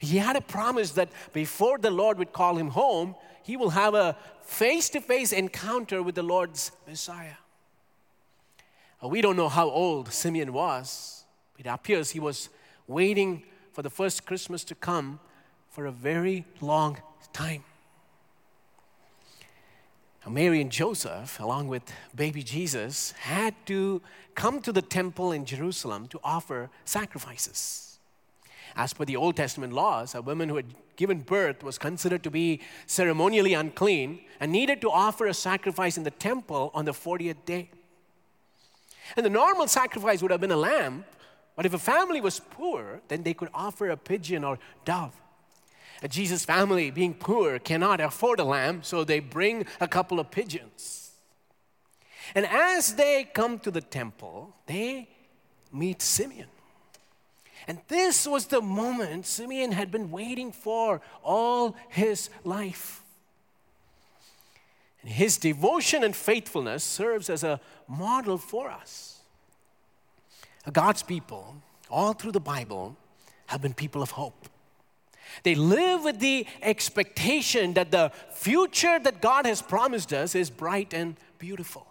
He 0.00 0.18
had 0.18 0.36
a 0.36 0.40
promise 0.40 0.92
that 0.92 1.10
before 1.32 1.78
the 1.78 1.90
Lord 1.90 2.18
would 2.18 2.32
call 2.32 2.56
him 2.56 2.68
home, 2.68 3.14
he 3.42 3.56
will 3.56 3.70
have 3.70 3.94
a 3.94 4.16
face 4.42 4.88
to 4.90 5.00
face 5.00 5.32
encounter 5.32 6.02
with 6.02 6.14
the 6.14 6.22
Lord's 6.22 6.72
Messiah. 6.86 7.34
We 9.02 9.20
don't 9.22 9.36
know 9.36 9.48
how 9.48 9.68
old 9.68 10.12
Simeon 10.12 10.52
was. 10.52 11.24
It 11.58 11.66
appears 11.66 12.10
he 12.10 12.20
was 12.20 12.50
waiting 12.86 13.44
for 13.72 13.82
the 13.82 13.90
first 13.90 14.26
Christmas 14.26 14.64
to 14.64 14.74
come 14.74 15.20
for 15.68 15.86
a 15.86 15.92
very 15.92 16.44
long 16.60 16.98
time. 17.32 17.64
Mary 20.28 20.60
and 20.60 20.70
Joseph, 20.70 21.40
along 21.40 21.68
with 21.68 21.82
baby 22.14 22.42
Jesus, 22.42 23.12
had 23.12 23.54
to 23.66 24.02
come 24.34 24.60
to 24.60 24.72
the 24.72 24.82
temple 24.82 25.32
in 25.32 25.44
Jerusalem 25.44 26.06
to 26.08 26.20
offer 26.22 26.68
sacrifices. 26.84 27.98
As 28.76 28.92
per 28.92 29.04
the 29.04 29.16
Old 29.16 29.36
Testament 29.36 29.72
laws, 29.72 30.14
a 30.14 30.22
woman 30.22 30.48
who 30.48 30.56
had 30.56 30.66
given 30.96 31.20
birth 31.20 31.62
was 31.62 31.78
considered 31.78 32.22
to 32.22 32.30
be 32.30 32.60
ceremonially 32.86 33.54
unclean 33.54 34.20
and 34.38 34.52
needed 34.52 34.80
to 34.82 34.90
offer 34.90 35.26
a 35.26 35.34
sacrifice 35.34 35.96
in 35.96 36.04
the 36.04 36.10
temple 36.10 36.70
on 36.74 36.84
the 36.84 36.92
40th 36.92 37.44
day. 37.46 37.70
And 39.16 39.24
the 39.24 39.30
normal 39.30 39.66
sacrifice 39.66 40.22
would 40.22 40.30
have 40.30 40.40
been 40.40 40.52
a 40.52 40.56
lamb, 40.56 41.04
but 41.56 41.66
if 41.66 41.74
a 41.74 41.78
family 41.78 42.20
was 42.20 42.40
poor, 42.40 43.00
then 43.08 43.22
they 43.22 43.34
could 43.34 43.48
offer 43.54 43.88
a 43.88 43.96
pigeon 43.96 44.44
or 44.44 44.58
dove. 44.84 45.14
Jesus' 46.08 46.44
family, 46.44 46.90
being 46.90 47.14
poor, 47.14 47.58
cannot 47.58 48.00
afford 48.00 48.40
a 48.40 48.44
lamb, 48.44 48.82
so 48.82 49.04
they 49.04 49.20
bring 49.20 49.66
a 49.80 49.88
couple 49.88 50.18
of 50.18 50.30
pigeons. 50.30 51.12
And 52.34 52.46
as 52.46 52.94
they 52.94 53.24
come 53.24 53.58
to 53.60 53.70
the 53.70 53.80
temple, 53.80 54.54
they 54.66 55.08
meet 55.72 56.00
Simeon. 56.00 56.48
And 57.68 57.80
this 57.88 58.26
was 58.26 58.46
the 58.46 58.60
moment 58.60 59.26
Simeon 59.26 59.72
had 59.72 59.90
been 59.90 60.10
waiting 60.10 60.52
for 60.52 61.00
all 61.22 61.76
his 61.88 62.30
life. 62.44 63.02
And 65.02 65.10
his 65.10 65.38
devotion 65.38 66.04
and 66.04 66.14
faithfulness 66.14 66.84
serves 66.84 67.30
as 67.30 67.44
a 67.44 67.60
model 67.86 68.38
for 68.38 68.70
us. 68.70 69.20
God's 70.72 71.02
people, 71.02 71.56
all 71.90 72.12
through 72.12 72.32
the 72.32 72.40
Bible, 72.40 72.96
have 73.46 73.62
been 73.62 73.74
people 73.74 74.02
of 74.02 74.12
hope. 74.12 74.48
They 75.42 75.54
live 75.54 76.04
with 76.04 76.20
the 76.20 76.46
expectation 76.62 77.74
that 77.74 77.90
the 77.90 78.12
future 78.32 78.98
that 78.98 79.20
God 79.20 79.46
has 79.46 79.62
promised 79.62 80.12
us 80.12 80.34
is 80.34 80.50
bright 80.50 80.94
and 80.94 81.16
beautiful. 81.38 81.86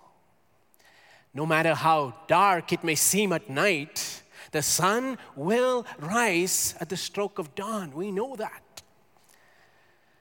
No 1.34 1.46
matter 1.46 1.76
how 1.76 2.16
dark 2.28 2.74
it 2.74 2.84
may 2.84 2.96
seem 2.96 3.34
at 3.34 3.50
night, 3.50 4.24
the 4.52 4.62
sun 4.62 5.18
will 5.36 5.86
rise 6.00 6.76
at 6.80 6.90
the 6.90 6.98
stroke 6.98 7.40
of 7.40 7.54
dawn. 7.56 7.92
We 7.94 8.12
know 8.12 8.36
that. 8.36 8.82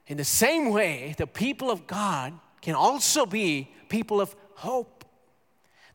In 0.06 0.16
the 0.16 0.24
same 0.24 0.70
way, 0.70 1.14
the 1.18 1.26
people 1.26 1.70
of 1.70 1.86
God 1.86 2.32
can 2.60 2.74
also 2.74 3.26
be 3.26 3.70
people 3.88 4.20
of 4.20 4.34
hope. 4.54 4.97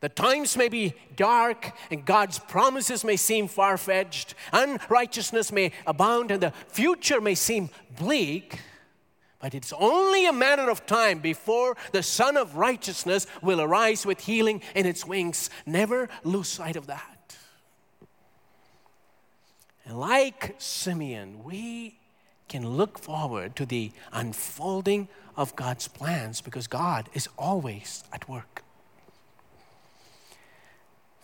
The 0.04 0.10
times 0.10 0.54
may 0.58 0.68
be 0.68 0.92
dark 1.16 1.72
and 1.90 2.04
God's 2.04 2.38
promises 2.38 3.04
may 3.04 3.16
seem 3.16 3.48
far 3.48 3.78
fetched, 3.78 4.34
unrighteousness 4.52 5.50
may 5.50 5.72
abound, 5.86 6.30
and 6.30 6.42
the 6.42 6.52
future 6.68 7.22
may 7.22 7.34
seem 7.34 7.70
bleak. 7.96 8.60
But 9.38 9.54
it's 9.54 9.72
only 9.72 10.26
a 10.26 10.32
matter 10.34 10.68
of 10.68 10.84
time 10.84 11.20
before 11.20 11.78
the 11.92 12.02
Sun 12.02 12.36
of 12.36 12.56
Righteousness 12.56 13.26
will 13.40 13.62
arise 13.62 14.04
with 14.04 14.20
healing 14.20 14.60
in 14.74 14.84
its 14.84 15.06
wings. 15.06 15.48
Never 15.64 16.10
lose 16.22 16.48
sight 16.48 16.76
of 16.76 16.86
that. 16.88 17.38
And 19.86 19.98
like 19.98 20.54
Simeon, 20.58 21.42
we 21.44 21.96
can 22.50 22.68
look 22.68 22.98
forward 22.98 23.56
to 23.56 23.64
the 23.64 23.90
unfolding 24.12 25.08
of 25.34 25.56
God's 25.56 25.88
plans 25.88 26.42
because 26.42 26.66
God 26.66 27.08
is 27.14 27.26
always 27.38 28.04
at 28.12 28.28
work. 28.28 28.63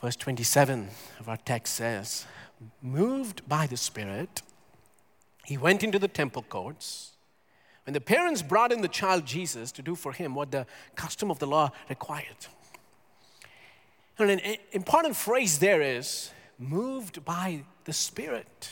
Verse 0.01 0.17
27 0.17 0.89
of 1.19 1.29
our 1.29 1.37
text 1.37 1.75
says, 1.75 2.27
Moved 2.83 3.47
by 3.49 3.67
the 3.67 3.77
Spirit, 3.77 4.43
he 5.45 5.59
went 5.59 5.83
into 5.83 5.99
the 5.99 6.09
temple 6.09 6.43
courts. 6.43 7.13
When 7.85 7.93
the 7.93 8.01
parents 8.01 8.41
brought 8.41 8.73
in 8.73 8.83
the 8.83 8.89
child 8.89 9.27
Jesus 9.27 9.73
to 9.73 9.83
do 9.83 9.95
for 9.95 10.13
him 10.13 10.35
what 10.35 10.51
the 10.51 10.67
custom 10.95 11.31
of 11.31 11.39
the 11.39 11.47
law 11.47 11.71
required. 11.89 12.47
And 14.19 14.31
an 14.31 14.57
important 14.73 15.17
phrase 15.17 15.59
there 15.59 15.81
is 15.81 16.31
moved 16.59 17.25
by 17.25 17.65
the 17.85 17.93
Spirit. 17.93 18.71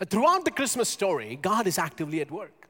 Uh, 0.00 0.04
throughout 0.04 0.44
the 0.44 0.50
Christmas 0.50 0.88
story, 0.88 1.38
God 1.40 1.66
is 1.66 1.78
actively 1.78 2.20
at 2.20 2.30
work. 2.30 2.68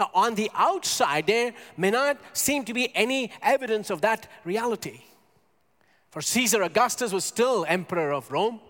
Now, 0.00 0.10
on 0.14 0.34
the 0.34 0.50
outside, 0.54 1.26
there 1.26 1.52
may 1.76 1.90
not 1.90 2.18
seem 2.32 2.64
to 2.64 2.74
be 2.74 2.94
any 2.96 3.30
evidence 3.42 3.90
of 3.90 4.00
that 4.00 4.28
reality. 4.44 5.02
For 6.14 6.22
Caesar 6.22 6.62
Augustus 6.62 7.12
was 7.12 7.24
still 7.24 7.66
emperor 7.68 8.12
of 8.12 8.30
Rome. 8.30 8.60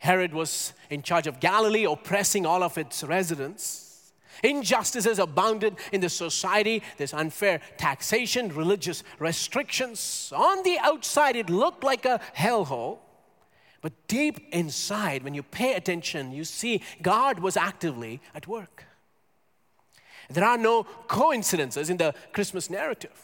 Herod 0.00 0.34
was 0.34 0.72
in 0.90 1.02
charge 1.02 1.28
of 1.28 1.38
Galilee, 1.38 1.84
oppressing 1.84 2.44
all 2.44 2.64
of 2.64 2.76
its 2.76 3.04
residents. 3.04 4.10
Injustices 4.42 5.20
abounded 5.20 5.76
in 5.92 6.00
the 6.00 6.08
society. 6.08 6.82
There's 6.96 7.14
unfair 7.14 7.60
taxation, 7.76 8.48
religious 8.48 9.04
restrictions. 9.20 10.32
On 10.34 10.64
the 10.64 10.76
outside, 10.80 11.36
it 11.36 11.50
looked 11.50 11.84
like 11.84 12.04
a 12.04 12.20
hellhole. 12.36 12.98
But 13.80 13.92
deep 14.08 14.48
inside, 14.50 15.22
when 15.22 15.34
you 15.34 15.44
pay 15.44 15.74
attention, 15.74 16.32
you 16.32 16.42
see 16.42 16.82
God 17.00 17.38
was 17.38 17.56
actively 17.56 18.20
at 18.34 18.48
work. 18.48 18.86
There 20.28 20.44
are 20.44 20.58
no 20.58 20.82
coincidences 21.06 21.90
in 21.90 21.98
the 21.98 22.12
Christmas 22.32 22.68
narrative. 22.68 23.23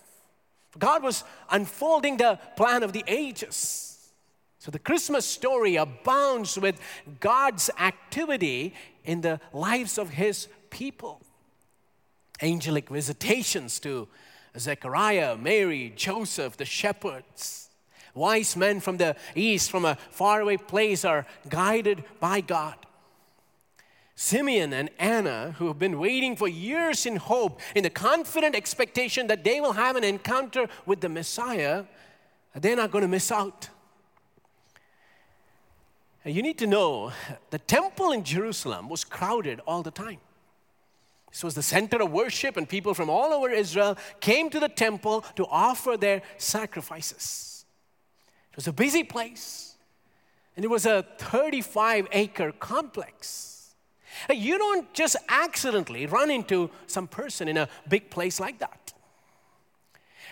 God 0.78 1.02
was 1.02 1.24
unfolding 1.50 2.16
the 2.16 2.38
plan 2.56 2.82
of 2.82 2.92
the 2.92 3.04
ages. 3.06 4.12
So 4.58 4.70
the 4.70 4.78
Christmas 4.78 5.26
story 5.26 5.76
abounds 5.76 6.58
with 6.58 6.78
God's 7.18 7.70
activity 7.78 8.74
in 9.04 9.22
the 9.22 9.40
lives 9.52 9.98
of 9.98 10.10
his 10.10 10.48
people. 10.68 11.20
Angelic 12.42 12.88
visitations 12.88 13.80
to 13.80 14.06
Zechariah, 14.58 15.36
Mary, 15.36 15.92
Joseph, 15.96 16.56
the 16.56 16.64
shepherds. 16.64 17.68
Wise 18.14 18.56
men 18.56 18.80
from 18.80 18.96
the 18.96 19.16
east, 19.34 19.70
from 19.70 19.84
a 19.84 19.96
faraway 20.10 20.56
place, 20.56 21.04
are 21.04 21.26
guided 21.48 22.04
by 22.18 22.40
God. 22.40 22.76
Simeon 24.22 24.74
and 24.74 24.90
Anna, 24.98 25.54
who 25.56 25.66
have 25.68 25.78
been 25.78 25.98
waiting 25.98 26.36
for 26.36 26.46
years 26.46 27.06
in 27.06 27.16
hope, 27.16 27.58
in 27.74 27.84
the 27.84 27.88
confident 27.88 28.54
expectation 28.54 29.28
that 29.28 29.44
they 29.44 29.62
will 29.62 29.72
have 29.72 29.96
an 29.96 30.04
encounter 30.04 30.68
with 30.84 31.00
the 31.00 31.08
Messiah, 31.08 31.84
they're 32.54 32.76
not 32.76 32.90
going 32.90 33.00
to 33.00 33.08
miss 33.08 33.32
out. 33.32 33.70
You 36.26 36.42
need 36.42 36.58
to 36.58 36.66
know 36.66 37.12
the 37.48 37.58
temple 37.58 38.12
in 38.12 38.22
Jerusalem 38.22 38.90
was 38.90 39.04
crowded 39.04 39.60
all 39.66 39.82
the 39.82 39.90
time. 39.90 40.18
This 41.30 41.42
was 41.42 41.54
the 41.54 41.62
center 41.62 42.02
of 42.02 42.12
worship, 42.12 42.58
and 42.58 42.68
people 42.68 42.92
from 42.92 43.08
all 43.08 43.32
over 43.32 43.48
Israel 43.48 43.96
came 44.20 44.50
to 44.50 44.60
the 44.60 44.68
temple 44.68 45.22
to 45.36 45.46
offer 45.46 45.96
their 45.96 46.20
sacrifices. 46.36 47.64
It 48.50 48.56
was 48.56 48.68
a 48.68 48.72
busy 48.74 49.02
place, 49.02 49.76
and 50.56 50.64
it 50.64 50.68
was 50.68 50.84
a 50.84 51.06
35 51.16 52.06
acre 52.12 52.52
complex. 52.52 53.49
You 54.28 54.58
don't 54.58 54.92
just 54.92 55.16
accidentally 55.28 56.06
run 56.06 56.30
into 56.30 56.70
some 56.86 57.06
person 57.06 57.48
in 57.48 57.56
a 57.56 57.68
big 57.88 58.10
place 58.10 58.40
like 58.40 58.58
that. 58.58 58.92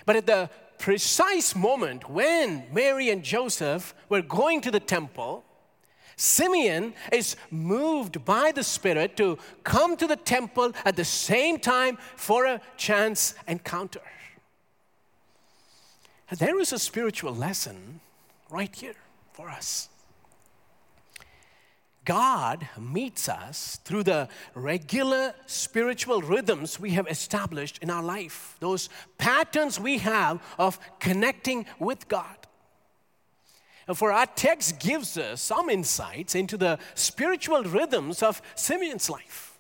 But 0.07 0.17
at 0.17 0.27
the 0.27 0.51
precise 0.79 1.55
moment 1.55 2.09
when 2.09 2.65
Mary 2.73 3.11
and 3.11 3.23
Joseph 3.23 3.95
were 4.09 4.23
going 4.23 4.61
to 4.63 4.71
the 4.71 4.81
temple, 4.81 5.45
Simeon 6.17 6.95
is 7.13 7.37
moved 7.51 8.25
by 8.25 8.51
the 8.53 8.65
Spirit 8.65 9.17
to 9.19 9.39
come 9.63 9.97
to 9.97 10.07
the 10.07 10.17
temple 10.17 10.73
at 10.85 10.97
the 10.97 11.05
same 11.05 11.59
time 11.59 11.97
for 12.17 12.45
a 12.45 12.61
chance 12.77 13.35
encounter. 13.47 14.03
There 16.37 16.59
is 16.59 16.73
a 16.73 16.79
spiritual 16.79 17.35
lesson 17.35 18.01
right 18.51 18.75
here 18.75 18.97
for 19.33 19.49
us. 19.49 19.89
God 22.09 22.67
meets 22.81 23.29
us 23.29 23.81
through 23.85 24.05
the 24.05 24.31
regular 24.55 25.35
spiritual 25.45 26.23
rhythms 26.23 26.81
we 26.81 26.93
have 26.93 27.07
established 27.07 27.81
in 27.83 27.91
our 27.91 28.03
life, 28.03 28.57
those 28.61 28.89
patterns 29.19 29.79
we 29.79 29.99
have 29.99 30.43
of 30.59 30.81
connecting 31.01 31.67
with 31.79 32.09
God. 32.09 32.35
And 33.87 33.97
for 33.97 34.11
our 34.11 34.25
text 34.25 34.81
gives 34.81 35.19
us 35.19 35.43
some 35.43 35.69
insights 35.69 36.35
into 36.35 36.57
the 36.57 36.79
spiritual 36.95 37.63
rhythms 37.65 38.23
of 38.23 38.41
Simeon's 38.55 39.11
life. 39.11 39.59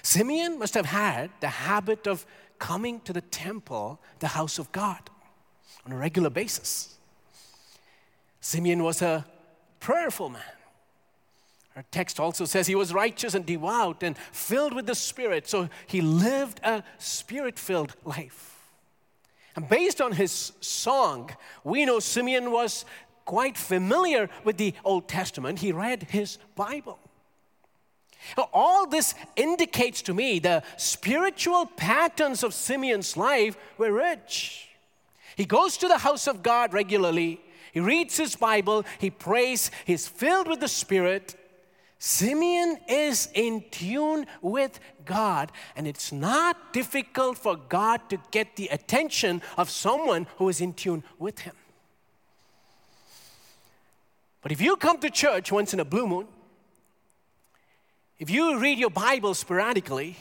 Simeon 0.00 0.60
must 0.60 0.74
have 0.74 0.86
had 0.86 1.30
the 1.40 1.48
habit 1.48 2.06
of 2.06 2.24
coming 2.60 3.00
to 3.00 3.12
the 3.12 3.20
temple, 3.20 4.00
the 4.20 4.28
house 4.28 4.60
of 4.60 4.70
God, 4.70 5.10
on 5.84 5.90
a 5.90 5.96
regular 5.96 6.30
basis. 6.30 6.98
Simeon 8.40 8.84
was 8.84 9.02
a 9.02 9.26
prayerful 9.80 10.28
man. 10.28 10.42
Our 11.74 11.84
text 11.90 12.20
also 12.20 12.44
says 12.44 12.66
he 12.66 12.74
was 12.74 12.92
righteous 12.92 13.34
and 13.34 13.46
devout 13.46 14.02
and 14.02 14.16
filled 14.30 14.74
with 14.74 14.86
the 14.86 14.94
Spirit. 14.94 15.48
So 15.48 15.68
he 15.86 16.00
lived 16.00 16.60
a 16.62 16.82
spirit 16.98 17.58
filled 17.58 17.94
life. 18.04 18.58
And 19.56 19.68
based 19.68 20.00
on 20.00 20.12
his 20.12 20.52
song, 20.60 21.30
we 21.64 21.84
know 21.84 21.98
Simeon 21.98 22.50
was 22.50 22.84
quite 23.24 23.56
familiar 23.56 24.28
with 24.44 24.56
the 24.56 24.74
Old 24.84 25.08
Testament. 25.08 25.60
He 25.60 25.72
read 25.72 26.04
his 26.04 26.38
Bible. 26.54 26.98
Now, 28.36 28.48
all 28.52 28.86
this 28.86 29.14
indicates 29.36 30.02
to 30.02 30.14
me 30.14 30.38
the 30.38 30.62
spiritual 30.76 31.66
patterns 31.66 32.42
of 32.42 32.54
Simeon's 32.54 33.16
life 33.16 33.56
were 33.78 33.92
rich. 33.92 34.68
He 35.36 35.44
goes 35.44 35.76
to 35.78 35.88
the 35.88 35.98
house 35.98 36.26
of 36.26 36.42
God 36.42 36.72
regularly. 36.72 37.40
He 37.72 37.80
reads 37.80 38.16
his 38.16 38.36
Bible, 38.36 38.84
he 38.98 39.10
prays, 39.10 39.70
he's 39.86 40.06
filled 40.06 40.46
with 40.46 40.60
the 40.60 40.68
Spirit, 40.68 41.34
Simeon 42.04 42.78
is 42.88 43.28
in 43.32 43.62
tune 43.70 44.26
with 44.40 44.80
God, 45.04 45.52
and 45.76 45.86
it's 45.86 46.10
not 46.10 46.72
difficult 46.72 47.38
for 47.38 47.54
God 47.54 48.10
to 48.10 48.18
get 48.32 48.56
the 48.56 48.66
attention 48.72 49.40
of 49.56 49.70
someone 49.70 50.26
who 50.38 50.48
is 50.48 50.60
in 50.60 50.72
tune 50.72 51.04
with 51.20 51.38
Him. 51.38 51.54
But 54.40 54.50
if 54.50 54.60
you 54.60 54.74
come 54.74 54.98
to 54.98 55.10
church 55.10 55.52
once 55.52 55.72
in 55.72 55.78
a 55.78 55.84
blue 55.84 56.08
moon, 56.08 56.26
if 58.18 58.30
you 58.30 58.58
read 58.58 58.80
your 58.80 58.90
Bible 58.90 59.32
sporadically, 59.34 60.16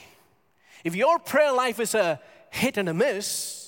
if 0.84 0.96
your 0.96 1.17
prayer 1.17 1.52
life 1.52 1.80
is 1.80 1.96
a 1.96 2.22
hit 2.52 2.78
and 2.78 2.89
a 2.89 2.94
miss, 2.94 3.61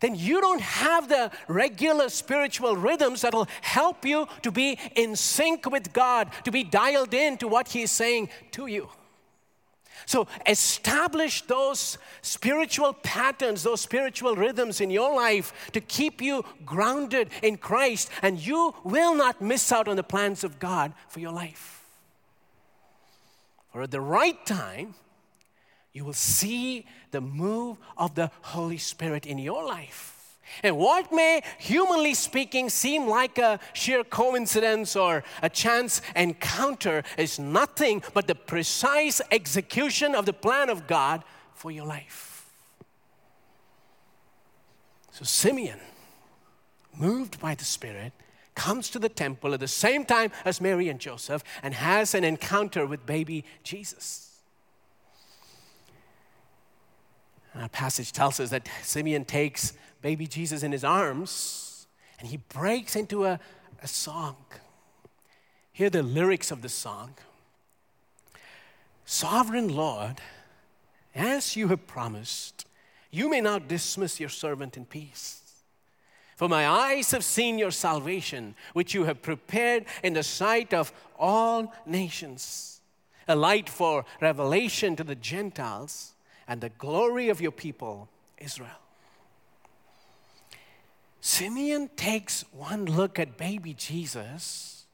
then 0.00 0.14
you 0.14 0.40
don't 0.40 0.60
have 0.60 1.08
the 1.08 1.30
regular 1.48 2.08
spiritual 2.08 2.76
rhythms 2.76 3.22
that'll 3.22 3.48
help 3.62 4.04
you 4.04 4.28
to 4.42 4.50
be 4.50 4.78
in 4.94 5.16
sync 5.16 5.70
with 5.70 5.92
God, 5.92 6.30
to 6.44 6.52
be 6.52 6.64
dialed 6.64 7.14
in 7.14 7.36
to 7.38 7.48
what 7.48 7.68
He's 7.68 7.90
saying 7.90 8.28
to 8.52 8.66
you. 8.66 8.88
So 10.06 10.26
establish 10.46 11.42
those 11.42 11.98
spiritual 12.22 12.92
patterns, 12.92 13.62
those 13.62 13.80
spiritual 13.80 14.36
rhythms 14.36 14.80
in 14.80 14.90
your 14.90 15.14
life 15.14 15.70
to 15.72 15.80
keep 15.80 16.22
you 16.22 16.44
grounded 16.64 17.28
in 17.42 17.56
Christ, 17.56 18.08
and 18.22 18.38
you 18.38 18.74
will 18.84 19.14
not 19.14 19.42
miss 19.42 19.72
out 19.72 19.88
on 19.88 19.96
the 19.96 20.02
plans 20.02 20.44
of 20.44 20.58
God 20.58 20.92
for 21.08 21.20
your 21.20 21.32
life. 21.32 21.84
For 23.72 23.82
at 23.82 23.90
the 23.90 24.00
right 24.00 24.44
time, 24.46 24.94
you 25.98 26.04
will 26.04 26.12
see 26.12 26.86
the 27.10 27.20
move 27.20 27.76
of 27.96 28.14
the 28.14 28.30
Holy 28.42 28.78
Spirit 28.78 29.26
in 29.26 29.36
your 29.36 29.66
life. 29.66 30.38
And 30.62 30.78
what 30.78 31.12
may, 31.12 31.42
humanly 31.58 32.14
speaking, 32.14 32.70
seem 32.70 33.08
like 33.08 33.36
a 33.36 33.58
sheer 33.72 34.04
coincidence 34.04 34.94
or 34.94 35.24
a 35.42 35.50
chance 35.50 36.00
encounter 36.14 37.02
is 37.18 37.40
nothing 37.40 38.02
but 38.14 38.28
the 38.28 38.36
precise 38.36 39.20
execution 39.32 40.14
of 40.14 40.24
the 40.24 40.32
plan 40.32 40.70
of 40.70 40.86
God 40.86 41.24
for 41.52 41.72
your 41.72 41.84
life. 41.84 42.46
So, 45.10 45.24
Simeon, 45.24 45.80
moved 46.96 47.40
by 47.40 47.56
the 47.56 47.64
Spirit, 47.64 48.12
comes 48.54 48.88
to 48.90 49.00
the 49.00 49.08
temple 49.08 49.52
at 49.52 49.58
the 49.58 49.66
same 49.66 50.04
time 50.04 50.30
as 50.44 50.60
Mary 50.60 50.88
and 50.88 51.00
Joseph 51.00 51.42
and 51.60 51.74
has 51.74 52.14
an 52.14 52.22
encounter 52.22 52.86
with 52.86 53.04
baby 53.04 53.44
Jesus. 53.64 54.27
Our 57.58 57.68
passage 57.68 58.12
tells 58.12 58.38
us 58.38 58.50
that 58.50 58.68
Simeon 58.82 59.24
takes 59.24 59.72
baby 60.00 60.26
Jesus 60.26 60.62
in 60.62 60.70
his 60.70 60.84
arms 60.84 61.86
and 62.20 62.28
he 62.28 62.36
breaks 62.36 62.94
into 62.94 63.24
a, 63.24 63.40
a 63.82 63.88
song. 63.88 64.36
Hear 65.72 65.90
the 65.90 66.02
lyrics 66.02 66.50
of 66.50 66.62
the 66.62 66.68
song 66.68 67.14
Sovereign 69.04 69.74
Lord, 69.74 70.20
as 71.14 71.56
you 71.56 71.68
have 71.68 71.86
promised, 71.86 72.66
you 73.10 73.30
may 73.30 73.40
not 73.40 73.66
dismiss 73.66 74.20
your 74.20 74.28
servant 74.28 74.76
in 74.76 74.84
peace. 74.84 75.40
For 76.36 76.48
my 76.48 76.68
eyes 76.68 77.10
have 77.12 77.24
seen 77.24 77.58
your 77.58 77.70
salvation, 77.70 78.54
which 78.74 78.94
you 78.94 79.04
have 79.04 79.22
prepared 79.22 79.86
in 80.04 80.12
the 80.12 80.22
sight 80.22 80.74
of 80.74 80.92
all 81.18 81.72
nations, 81.86 82.80
a 83.26 83.34
light 83.34 83.68
for 83.68 84.04
revelation 84.20 84.94
to 84.94 85.02
the 85.02 85.16
Gentiles 85.16 86.12
and 86.48 86.60
the 86.60 86.70
glory 86.70 87.28
of 87.28 87.40
your 87.40 87.52
people, 87.52 88.08
Israel. 88.38 88.70
Simeon 91.20 91.90
takes 91.94 92.44
one 92.52 92.86
look 92.86 93.18
at 93.18 93.36
baby 93.36 93.74
Jesus 93.74 94.86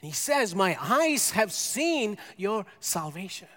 and 0.00 0.08
he 0.10 0.14
says, 0.14 0.54
My 0.54 0.76
eyes 0.80 1.32
have 1.32 1.52
seen 1.52 2.18
your 2.36 2.66
salvation. 2.78 3.48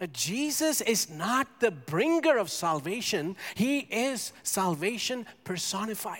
Uh, 0.00 0.06
Jesus 0.12 0.80
is 0.80 1.08
not 1.08 1.60
the 1.60 1.70
bringer 1.70 2.36
of 2.36 2.50
salvation, 2.50 3.36
He 3.54 3.78
is 3.78 4.32
salvation 4.42 5.24
personified. 5.44 6.18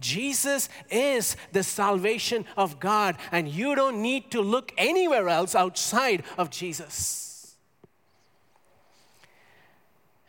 Jesus 0.00 0.68
is 0.90 1.36
the 1.52 1.62
salvation 1.62 2.44
of 2.56 2.80
God, 2.80 3.16
and 3.32 3.48
you 3.48 3.74
don't 3.74 4.02
need 4.02 4.30
to 4.32 4.40
look 4.40 4.72
anywhere 4.76 5.28
else 5.28 5.54
outside 5.54 6.22
of 6.38 6.50
Jesus. 6.50 7.35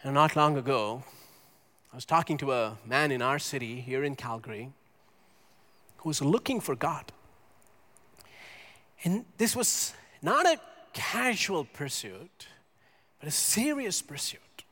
And 0.07 0.13
not 0.13 0.37
long 0.37 0.55
ago, 0.55 1.03
I 1.91 1.95
was 1.97 2.05
talking 2.05 2.37
to 2.37 2.53
a 2.53 2.77
man 2.85 3.11
in 3.11 3.21
our 3.21 3.37
city 3.37 3.81
here 3.81 4.05
in 4.05 4.15
Calgary 4.15 4.71
who 5.97 6.07
was 6.07 6.21
looking 6.21 6.61
for 6.61 6.77
God. 6.77 7.11
And 9.03 9.25
this 9.37 9.53
was 9.53 9.93
not 10.21 10.45
a 10.45 10.61
casual 10.93 11.65
pursuit, 11.65 12.47
but 13.19 13.27
a 13.27 13.31
serious 13.31 14.01
pursuit. 14.01 14.63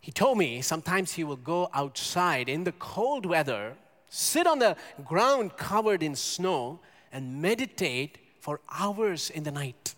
He 0.00 0.10
told 0.10 0.36
me 0.36 0.62
sometimes 0.62 1.12
he 1.12 1.22
will 1.22 1.36
go 1.36 1.70
outside 1.72 2.48
in 2.48 2.64
the 2.64 2.72
cold 2.72 3.24
weather, 3.24 3.76
sit 4.08 4.48
on 4.48 4.58
the 4.58 4.74
ground 5.04 5.56
covered 5.56 6.02
in 6.02 6.16
snow, 6.16 6.80
and 7.12 7.40
meditate 7.40 8.18
for 8.40 8.58
hours 8.68 9.30
in 9.30 9.44
the 9.44 9.52
night. 9.52 9.94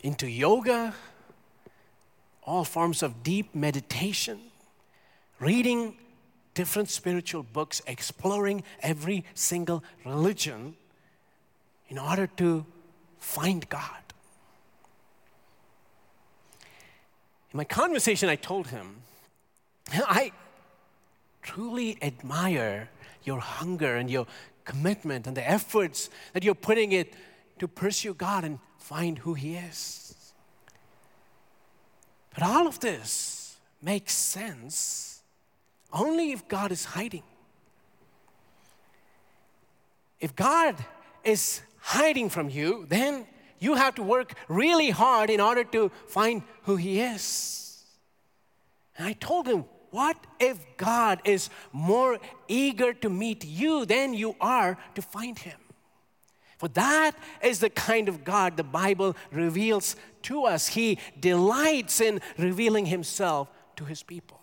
Into 0.00 0.26
yoga, 0.26 0.94
all 2.42 2.64
forms 2.64 3.02
of 3.02 3.22
deep 3.22 3.54
meditation, 3.54 4.38
reading 5.38 5.96
different 6.54 6.90
spiritual 6.90 7.42
books, 7.42 7.80
exploring 7.86 8.62
every 8.82 9.24
single 9.34 9.82
religion 10.04 10.74
in 11.88 11.98
order 11.98 12.26
to 12.26 12.66
find 13.18 13.68
God. 13.68 14.02
In 17.52 17.58
my 17.58 17.64
conversation, 17.64 18.28
I 18.28 18.36
told 18.36 18.68
him, 18.68 18.96
I 19.92 20.32
truly 21.42 21.98
admire 22.00 22.88
your 23.24 23.40
hunger 23.40 23.96
and 23.96 24.10
your 24.10 24.26
commitment 24.64 25.26
and 25.26 25.36
the 25.36 25.48
efforts 25.48 26.08
that 26.32 26.44
you're 26.44 26.54
putting 26.54 26.92
it 26.92 27.14
to 27.58 27.68
pursue 27.68 28.14
God 28.14 28.44
and 28.44 28.58
find 28.78 29.18
who 29.18 29.34
He 29.34 29.56
is. 29.56 30.01
But 32.42 32.50
all 32.50 32.66
of 32.66 32.80
this 32.80 33.56
makes 33.80 34.14
sense 34.14 35.22
only 35.92 36.32
if 36.32 36.48
God 36.48 36.72
is 36.72 36.84
hiding. 36.84 37.22
If 40.18 40.34
God 40.34 40.74
is 41.22 41.62
hiding 41.78 42.30
from 42.30 42.50
you, 42.50 42.84
then 42.88 43.26
you 43.60 43.76
have 43.76 43.94
to 43.94 44.02
work 44.02 44.34
really 44.48 44.90
hard 44.90 45.30
in 45.30 45.40
order 45.40 45.62
to 45.62 45.92
find 46.08 46.42
who 46.64 46.74
He 46.74 46.98
is. 46.98 47.84
And 48.98 49.06
I 49.06 49.12
told 49.12 49.46
him, 49.46 49.64
What 49.92 50.16
if 50.40 50.58
God 50.76 51.20
is 51.24 51.48
more 51.70 52.18
eager 52.48 52.92
to 52.92 53.08
meet 53.08 53.44
you 53.44 53.86
than 53.86 54.14
you 54.14 54.34
are 54.40 54.76
to 54.96 55.00
find 55.00 55.38
Him? 55.38 55.61
For 56.62 56.68
that 56.68 57.16
is 57.42 57.58
the 57.58 57.70
kind 57.70 58.08
of 58.08 58.22
God 58.22 58.56
the 58.56 58.62
Bible 58.62 59.16
reveals 59.32 59.96
to 60.22 60.44
us. 60.44 60.68
He 60.68 61.00
delights 61.18 62.00
in 62.00 62.20
revealing 62.38 62.86
Himself 62.86 63.48
to 63.74 63.84
His 63.84 64.04
people. 64.04 64.38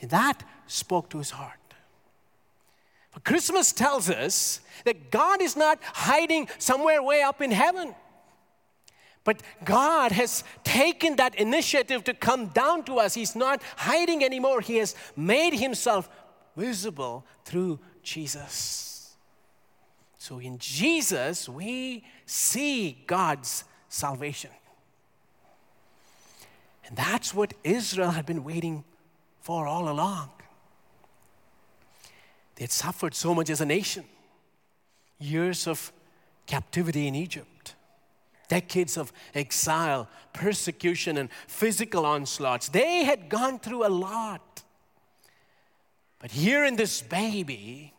And 0.00 0.08
that 0.08 0.42
spoke 0.66 1.10
to 1.10 1.18
His 1.18 1.32
heart. 1.32 1.58
For 3.10 3.20
Christmas 3.20 3.72
tells 3.72 4.08
us 4.08 4.60
that 4.86 5.10
God 5.10 5.42
is 5.42 5.54
not 5.54 5.80
hiding 5.82 6.48
somewhere 6.56 7.02
way 7.02 7.20
up 7.20 7.42
in 7.42 7.50
heaven. 7.50 7.94
But 9.22 9.42
God 9.66 10.12
has 10.12 10.44
taken 10.64 11.16
that 11.16 11.34
initiative 11.34 12.04
to 12.04 12.14
come 12.14 12.46
down 12.46 12.84
to 12.84 12.94
us. 12.94 13.12
He's 13.12 13.36
not 13.36 13.62
hiding 13.76 14.24
anymore. 14.24 14.62
He 14.62 14.76
has 14.76 14.94
made 15.14 15.52
himself 15.52 16.08
visible 16.56 17.26
through 17.44 17.80
Jesus. 18.02 18.89
So 20.20 20.38
in 20.38 20.58
Jesus, 20.58 21.48
we 21.48 22.04
see 22.26 23.02
God's 23.06 23.64
salvation. 23.88 24.50
And 26.86 26.94
that's 26.94 27.32
what 27.32 27.54
Israel 27.64 28.10
had 28.10 28.26
been 28.26 28.44
waiting 28.44 28.84
for 29.40 29.66
all 29.66 29.88
along. 29.88 30.28
They 32.56 32.64
had 32.64 32.70
suffered 32.70 33.14
so 33.14 33.34
much 33.34 33.48
as 33.48 33.62
a 33.62 33.64
nation 33.64 34.04
years 35.18 35.66
of 35.66 35.90
captivity 36.46 37.06
in 37.06 37.14
Egypt, 37.14 37.74
decades 38.46 38.98
of 38.98 39.14
exile, 39.34 40.06
persecution, 40.34 41.16
and 41.16 41.30
physical 41.46 42.04
onslaughts. 42.04 42.68
They 42.68 43.04
had 43.04 43.30
gone 43.30 43.58
through 43.58 43.86
a 43.86 43.88
lot. 43.88 44.62
But 46.18 46.30
here 46.30 46.66
in 46.66 46.76
this 46.76 47.00
baby, 47.00 47.94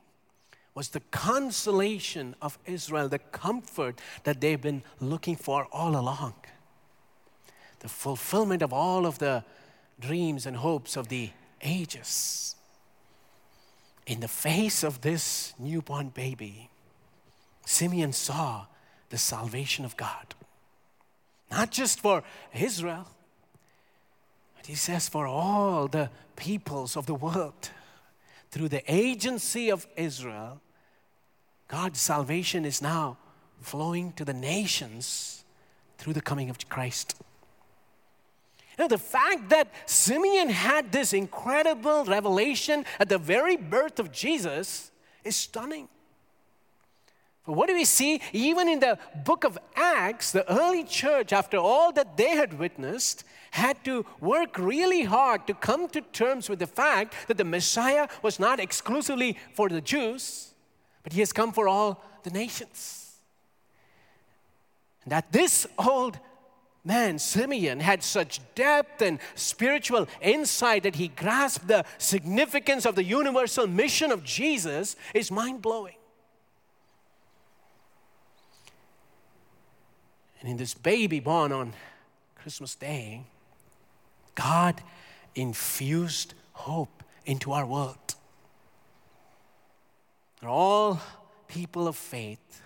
was 0.73 0.89
the 0.89 1.01
consolation 1.11 2.35
of 2.41 2.57
Israel, 2.65 3.09
the 3.09 3.19
comfort 3.19 3.99
that 4.23 4.39
they've 4.39 4.61
been 4.61 4.83
looking 4.99 5.35
for 5.35 5.67
all 5.71 5.97
along. 5.97 6.33
The 7.79 7.89
fulfillment 7.89 8.61
of 8.61 8.71
all 8.71 9.05
of 9.05 9.19
the 9.19 9.43
dreams 9.99 10.45
and 10.45 10.57
hopes 10.57 10.95
of 10.95 11.09
the 11.09 11.31
ages. 11.61 12.55
In 14.07 14.19
the 14.19 14.27
face 14.27 14.83
of 14.83 15.01
this 15.01 15.53
newborn 15.59 16.09
baby, 16.09 16.69
Simeon 17.65 18.13
saw 18.13 18.65
the 19.09 19.17
salvation 19.17 19.85
of 19.85 19.97
God. 19.97 20.35
Not 21.51 21.69
just 21.71 21.99
for 21.99 22.23
Israel, 22.53 23.07
but 24.55 24.67
he 24.67 24.75
says 24.75 25.09
for 25.09 25.27
all 25.27 25.87
the 25.87 26.09
peoples 26.35 26.95
of 26.95 27.05
the 27.05 27.13
world 27.13 27.69
through 28.51 28.69
the 28.69 28.83
agency 28.93 29.69
of 29.69 29.87
Israel, 29.95 30.61
God's 31.67 31.99
salvation 31.99 32.65
is 32.65 32.81
now 32.81 33.17
flowing 33.61 34.11
to 34.13 34.25
the 34.25 34.33
nations 34.33 35.45
through 35.97 36.13
the 36.13 36.21
coming 36.21 36.49
of 36.49 36.57
Christ. 36.67 37.15
You 38.77 38.83
know, 38.83 38.87
the 38.87 38.97
fact 38.97 39.49
that 39.49 39.71
Simeon 39.85 40.49
had 40.49 40.91
this 40.91 41.13
incredible 41.13 42.03
revelation 42.05 42.85
at 42.99 43.09
the 43.09 43.17
very 43.17 43.55
birth 43.55 43.99
of 43.99 44.11
Jesus 44.11 44.91
is 45.23 45.35
stunning. 45.35 45.87
But 47.45 47.53
what 47.53 47.67
do 47.67 47.73
we 47.73 47.85
see? 47.85 48.21
Even 48.33 48.69
in 48.69 48.79
the 48.79 48.99
book 49.25 49.43
of 49.43 49.57
Acts, 49.75 50.31
the 50.31 50.49
early 50.51 50.83
church, 50.83 51.33
after 51.33 51.57
all 51.57 51.91
that 51.93 52.15
they 52.15 52.29
had 52.29 52.59
witnessed, 52.59 53.23
had 53.51 53.83
to 53.83 54.05
work 54.19 54.57
really 54.57 55.03
hard 55.03 55.47
to 55.47 55.53
come 55.53 55.87
to 55.89 56.01
terms 56.01 56.49
with 56.49 56.59
the 56.59 56.67
fact 56.67 57.15
that 57.27 57.37
the 57.37 57.43
Messiah 57.43 58.07
was 58.21 58.39
not 58.39 58.59
exclusively 58.59 59.37
for 59.53 59.69
the 59.69 59.81
Jews, 59.81 60.53
but 61.03 61.13
he 61.13 61.19
has 61.19 61.33
come 61.33 61.51
for 61.51 61.67
all 61.67 62.03
the 62.23 62.29
nations. 62.29 63.15
And 65.03 65.11
that 65.11 65.31
this 65.31 65.65
old 65.79 66.19
man, 66.85 67.17
Simeon, 67.17 67.79
had 67.79 68.03
such 68.03 68.39
depth 68.53 69.01
and 69.01 69.19
spiritual 69.33 70.07
insight 70.21 70.83
that 70.83 70.95
he 70.95 71.07
grasped 71.07 71.67
the 71.67 71.85
significance 71.97 72.85
of 72.85 72.95
the 72.95 73.03
universal 73.03 73.65
mission 73.65 74.11
of 74.11 74.23
Jesus 74.23 74.95
is 75.15 75.31
mind 75.31 75.61
blowing. 75.63 75.95
And 80.41 80.49
in 80.49 80.57
this 80.57 80.73
baby 80.73 81.19
born 81.19 81.51
on 81.51 81.73
Christmas 82.35 82.75
Day, 82.75 83.23
God 84.35 84.81
infused 85.35 86.33
hope 86.53 87.03
into 87.25 87.51
our 87.51 87.65
world. 87.65 88.15
All 90.43 90.99
people 91.47 91.87
of 91.87 91.95
faith, 91.95 92.61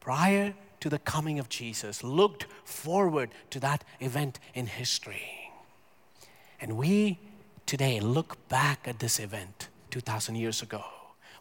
prior 0.00 0.54
to 0.80 0.88
the 0.88 1.00
coming 1.00 1.40
of 1.40 1.48
Jesus, 1.48 2.04
looked 2.04 2.46
forward 2.64 3.30
to 3.50 3.58
that 3.60 3.82
event 3.98 4.38
in 4.54 4.66
history. 4.66 5.50
And 6.60 6.76
we 6.76 7.18
today 7.66 7.98
look 7.98 8.48
back 8.48 8.86
at 8.86 9.00
this 9.00 9.18
event 9.18 9.68
2,000 9.90 10.36
years 10.36 10.62
ago. 10.62 10.84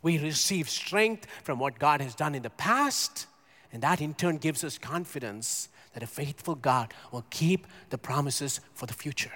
We 0.02 0.18
receive 0.18 0.70
strength 0.70 1.28
from 1.44 1.60
what 1.60 1.78
God 1.78 2.02
has 2.02 2.16
done 2.16 2.34
in 2.34 2.42
the 2.42 2.50
past, 2.50 3.28
and 3.72 3.84
that 3.84 4.02
in 4.02 4.14
turn 4.14 4.38
gives 4.38 4.64
us 4.64 4.78
confidence 4.78 5.70
that 5.94 6.04
a 6.04 6.08
faithful 6.08 6.56
God 6.56 6.94
will 7.12 7.26
keep 7.30 7.68
the 7.90 7.98
promises 7.98 8.60
for 8.74 8.86
the 8.86 8.94
future. 8.94 9.32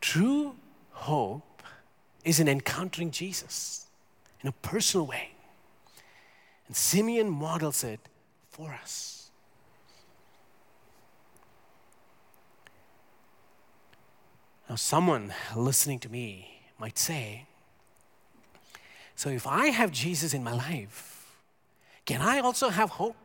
True 0.00 0.56
hope 0.90 1.62
is 2.24 2.38
in 2.38 2.48
encountering 2.48 3.10
Jesus 3.10 3.86
in 4.42 4.48
a 4.48 4.52
personal 4.52 5.06
way. 5.06 5.30
And 6.66 6.76
Simeon 6.76 7.30
models 7.30 7.84
it 7.84 8.00
for 8.50 8.72
us. 8.72 9.30
Now, 14.68 14.76
someone 14.76 15.34
listening 15.54 15.98
to 16.00 16.08
me 16.08 16.62
might 16.78 16.96
say, 16.96 17.46
So 19.14 19.28
if 19.28 19.46
I 19.46 19.66
have 19.66 19.92
Jesus 19.92 20.32
in 20.32 20.42
my 20.42 20.52
life, 20.52 21.21
can 22.04 22.20
I 22.20 22.40
also 22.40 22.68
have 22.68 22.90
hope? 22.90 23.16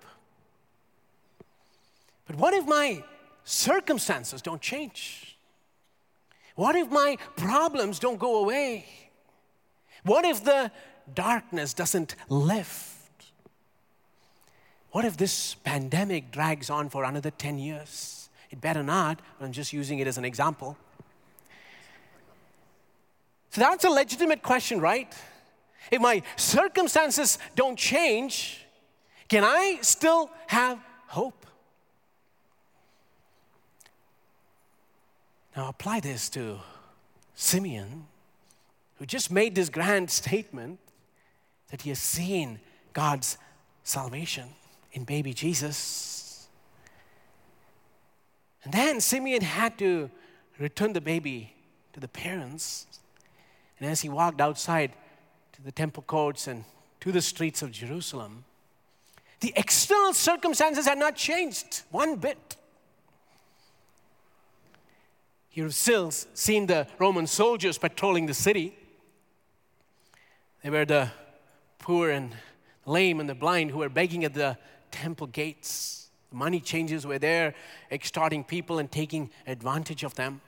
But 2.27 2.35
what 2.35 2.53
if 2.53 2.65
my 2.65 3.03
circumstances 3.43 4.41
don't 4.41 4.61
change? 4.61 5.37
What 6.55 6.75
if 6.75 6.89
my 6.89 7.17
problems 7.35 7.99
don't 7.99 8.19
go 8.19 8.43
away? 8.43 8.85
What 10.03 10.25
if 10.25 10.43
the 10.43 10.71
darkness 11.13 11.73
doesn't 11.73 12.15
lift? 12.29 13.31
What 14.91 15.05
if 15.05 15.17
this 15.17 15.55
pandemic 15.55 16.31
drags 16.31 16.69
on 16.69 16.89
for 16.89 17.03
another 17.03 17.31
10 17.31 17.59
years? 17.59 18.29
It 18.49 18.61
better 18.61 18.83
not, 18.83 19.19
but 19.37 19.45
I'm 19.45 19.51
just 19.51 19.73
using 19.73 19.99
it 19.99 20.07
as 20.07 20.17
an 20.17 20.25
example. 20.25 20.77
So 23.51 23.61
that's 23.61 23.85
a 23.85 23.89
legitimate 23.89 24.41
question, 24.41 24.79
right? 24.79 25.13
If 25.91 26.01
my 26.01 26.21
circumstances 26.35 27.39
don't 27.55 27.77
change, 27.77 28.66
can 29.27 29.43
I 29.43 29.79
still 29.81 30.29
have 30.47 30.79
hope? 31.07 31.45
Now 35.55 35.69
apply 35.69 35.99
this 35.99 36.29
to 36.29 36.59
Simeon, 37.35 38.05
who 38.95 39.05
just 39.05 39.31
made 39.31 39.55
this 39.55 39.69
grand 39.69 40.09
statement 40.09 40.79
that 41.69 41.81
he 41.81 41.89
has 41.89 41.99
seen 41.99 42.59
God's 42.93 43.37
salvation 43.83 44.49
in 44.93 45.03
baby 45.03 45.33
Jesus. 45.33 46.47
And 48.63 48.73
then 48.73 49.01
Simeon 49.01 49.41
had 49.41 49.77
to 49.79 50.09
return 50.59 50.93
the 50.93 51.01
baby 51.01 51.53
to 51.93 51.99
the 51.99 52.07
parents. 52.07 52.85
And 53.79 53.89
as 53.89 54.01
he 54.01 54.09
walked 54.09 54.41
outside 54.41 54.93
to 55.53 55.61
the 55.61 55.71
temple 55.71 56.03
courts 56.03 56.47
and 56.47 56.65
to 56.99 57.11
the 57.11 57.21
streets 57.21 57.61
of 57.61 57.71
Jerusalem, 57.71 58.43
the 59.39 59.53
external 59.55 60.13
circumstances 60.13 60.85
had 60.85 60.97
not 60.97 61.15
changed 61.15 61.83
one 61.91 62.15
bit. 62.15 62.55
He 65.49 65.61
would 65.61 65.73
still 65.73 66.11
seen 66.11 66.67
the 66.67 66.87
Roman 66.99 67.27
soldiers 67.27 67.77
patrolling 67.77 68.25
the 68.25 68.33
city. 68.33 68.77
They 70.63 70.69
were 70.69 70.85
the 70.85 71.11
poor 71.79 72.11
and 72.11 72.35
lame 72.85 73.19
and 73.19 73.29
the 73.29 73.35
blind 73.35 73.71
who 73.71 73.79
were 73.79 73.89
begging 73.89 74.23
at 74.23 74.33
the 74.33 74.57
temple 74.91 75.27
gates. 75.27 76.09
The 76.29 76.35
money 76.35 76.59
changers 76.59 77.05
were 77.05 77.19
there 77.19 77.53
extorting 77.91 78.43
people 78.43 78.79
and 78.79 78.91
taking 78.91 79.29
advantage 79.45 80.03
of 80.03 80.15
them. 80.15 80.41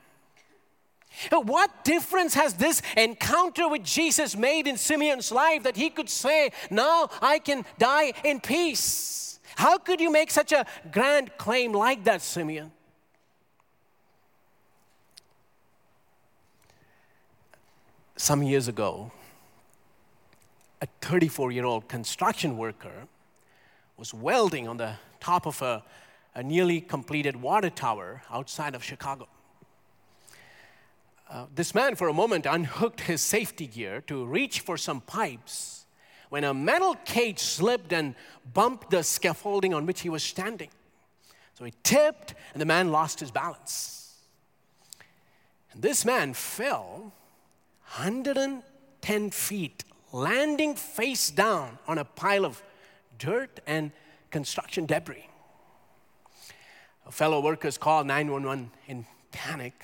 What 1.31 1.83
difference 1.83 2.33
has 2.35 2.53
this 2.53 2.81
encounter 2.95 3.67
with 3.67 3.83
Jesus 3.83 4.35
made 4.35 4.67
in 4.67 4.77
Simeon's 4.77 5.31
life 5.31 5.63
that 5.63 5.75
he 5.75 5.89
could 5.89 6.09
say, 6.09 6.51
Now 6.69 7.09
I 7.21 7.39
can 7.39 7.65
die 7.77 8.13
in 8.23 8.39
peace? 8.39 9.39
How 9.55 9.77
could 9.77 9.99
you 9.99 10.11
make 10.11 10.31
such 10.31 10.51
a 10.51 10.65
grand 10.91 11.37
claim 11.37 11.73
like 11.73 12.03
that, 12.05 12.21
Simeon? 12.21 12.71
Some 18.15 18.43
years 18.43 18.67
ago, 18.67 19.11
a 20.81 20.87
34 21.01 21.51
year 21.51 21.65
old 21.65 21.87
construction 21.87 22.57
worker 22.57 23.07
was 23.97 24.13
welding 24.13 24.67
on 24.67 24.77
the 24.77 24.93
top 25.19 25.45
of 25.45 25.61
a, 25.61 25.83
a 26.35 26.43
nearly 26.43 26.79
completed 26.79 27.35
water 27.35 27.69
tower 27.69 28.21
outside 28.31 28.75
of 28.75 28.83
Chicago. 28.83 29.27
Uh, 31.29 31.45
this 31.53 31.75
man, 31.75 31.95
for 31.95 32.07
a 32.07 32.13
moment, 32.13 32.47
unhooked 32.47 33.01
his 33.01 33.21
safety 33.21 33.67
gear 33.67 34.01
to 34.07 34.25
reach 34.25 34.61
for 34.61 34.77
some 34.77 34.99
pipes 35.01 35.85
when 36.29 36.43
a 36.43 36.53
metal 36.53 36.95
cage 37.05 37.39
slipped 37.39 37.93
and 37.93 38.15
bumped 38.53 38.89
the 38.89 39.03
scaffolding 39.03 39.73
on 39.73 39.85
which 39.85 40.01
he 40.01 40.09
was 40.09 40.23
standing. 40.23 40.69
So 41.53 41.65
he 41.65 41.73
tipped, 41.83 42.33
and 42.53 42.61
the 42.61 42.65
man 42.65 42.91
lost 42.91 43.19
his 43.19 43.31
balance. 43.31 44.15
And 45.71 45.81
this 45.81 46.03
man 46.03 46.33
fell 46.33 47.13
110 47.95 49.29
feet, 49.29 49.83
landing 50.11 50.75
face 50.75 51.29
down 51.29 51.77
on 51.87 51.97
a 51.97 52.05
pile 52.05 52.45
of 52.45 52.63
dirt 53.19 53.59
and 53.67 53.91
construction 54.31 54.85
debris. 54.85 55.27
Fellow 57.11 57.39
workers 57.39 57.77
called 57.77 58.07
911 58.07 58.71
in 58.87 59.05
panic. 59.31 59.83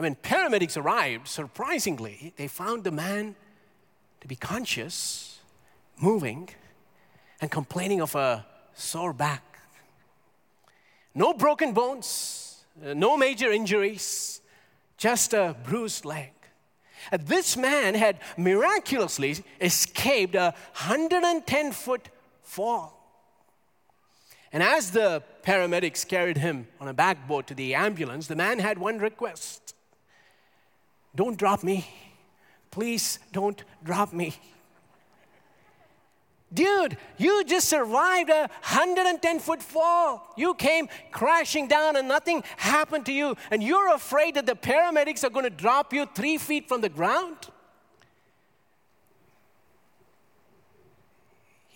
And 0.00 0.04
when 0.04 0.14
paramedics 0.14 0.78
arrived, 0.78 1.28
surprisingly, 1.28 2.32
they 2.38 2.48
found 2.48 2.84
the 2.84 2.90
man 2.90 3.34
to 4.22 4.26
be 4.26 4.34
conscious, 4.34 5.40
moving, 6.00 6.48
and 7.38 7.50
complaining 7.50 8.00
of 8.00 8.14
a 8.14 8.46
sore 8.72 9.12
back. 9.12 9.60
No 11.14 11.34
broken 11.34 11.74
bones, 11.74 12.64
uh, 12.82 12.94
no 12.94 13.18
major 13.18 13.52
injuries, 13.52 14.40
just 14.96 15.34
a 15.34 15.54
bruised 15.64 16.06
leg. 16.06 16.32
This 17.12 17.58
man 17.58 17.94
had 17.94 18.20
miraculously 18.38 19.36
escaped 19.60 20.34
a 20.34 20.54
110 20.76 21.72
foot 21.72 22.08
fall. 22.40 22.96
And 24.50 24.62
as 24.62 24.92
the 24.92 25.22
paramedics 25.42 26.08
carried 26.08 26.38
him 26.38 26.68
on 26.80 26.88
a 26.88 26.94
backboard 26.94 27.46
to 27.48 27.54
the 27.54 27.74
ambulance, 27.74 28.28
the 28.28 28.34
man 28.34 28.60
had 28.60 28.78
one 28.78 28.98
request 28.98 29.74
Don't 31.14 31.36
drop 31.36 31.62
me. 31.62 31.86
Please 32.70 33.18
don't 33.32 33.62
drop 33.82 34.12
me. 34.12 34.34
Dude, 36.52 36.96
you 37.16 37.44
just 37.44 37.68
survived 37.68 38.28
a 38.28 38.40
110 38.40 39.38
foot 39.38 39.62
fall. 39.62 40.32
You 40.36 40.54
came 40.54 40.88
crashing 41.12 41.68
down 41.68 41.94
and 41.94 42.08
nothing 42.08 42.42
happened 42.56 43.06
to 43.06 43.12
you, 43.12 43.36
and 43.52 43.62
you're 43.62 43.94
afraid 43.94 44.34
that 44.34 44.46
the 44.46 44.56
paramedics 44.56 45.22
are 45.22 45.30
going 45.30 45.44
to 45.44 45.50
drop 45.50 45.92
you 45.92 46.06
three 46.06 46.38
feet 46.38 46.68
from 46.68 46.80
the 46.80 46.88
ground? 46.88 47.36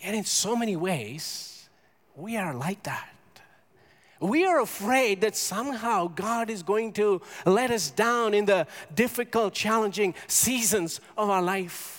Yet, 0.01 0.13
in 0.13 0.25
so 0.25 0.57
many 0.57 0.75
ways, 0.75 1.69
we 2.15 2.35
are 2.35 2.53
like 2.53 2.83
that. 2.83 3.14
We 4.25 4.45
are 4.45 4.59
afraid 4.61 5.21
that 5.21 5.35
somehow 5.35 6.07
God 6.07 6.49
is 6.49 6.63
going 6.63 6.93
to 6.93 7.21
let 7.45 7.71
us 7.71 7.89
down 7.89 8.33
in 8.33 8.45
the 8.45 8.67
difficult, 8.93 9.53
challenging 9.53 10.13
seasons 10.27 10.99
of 11.17 11.29
our 11.29 11.41
life. 11.41 11.94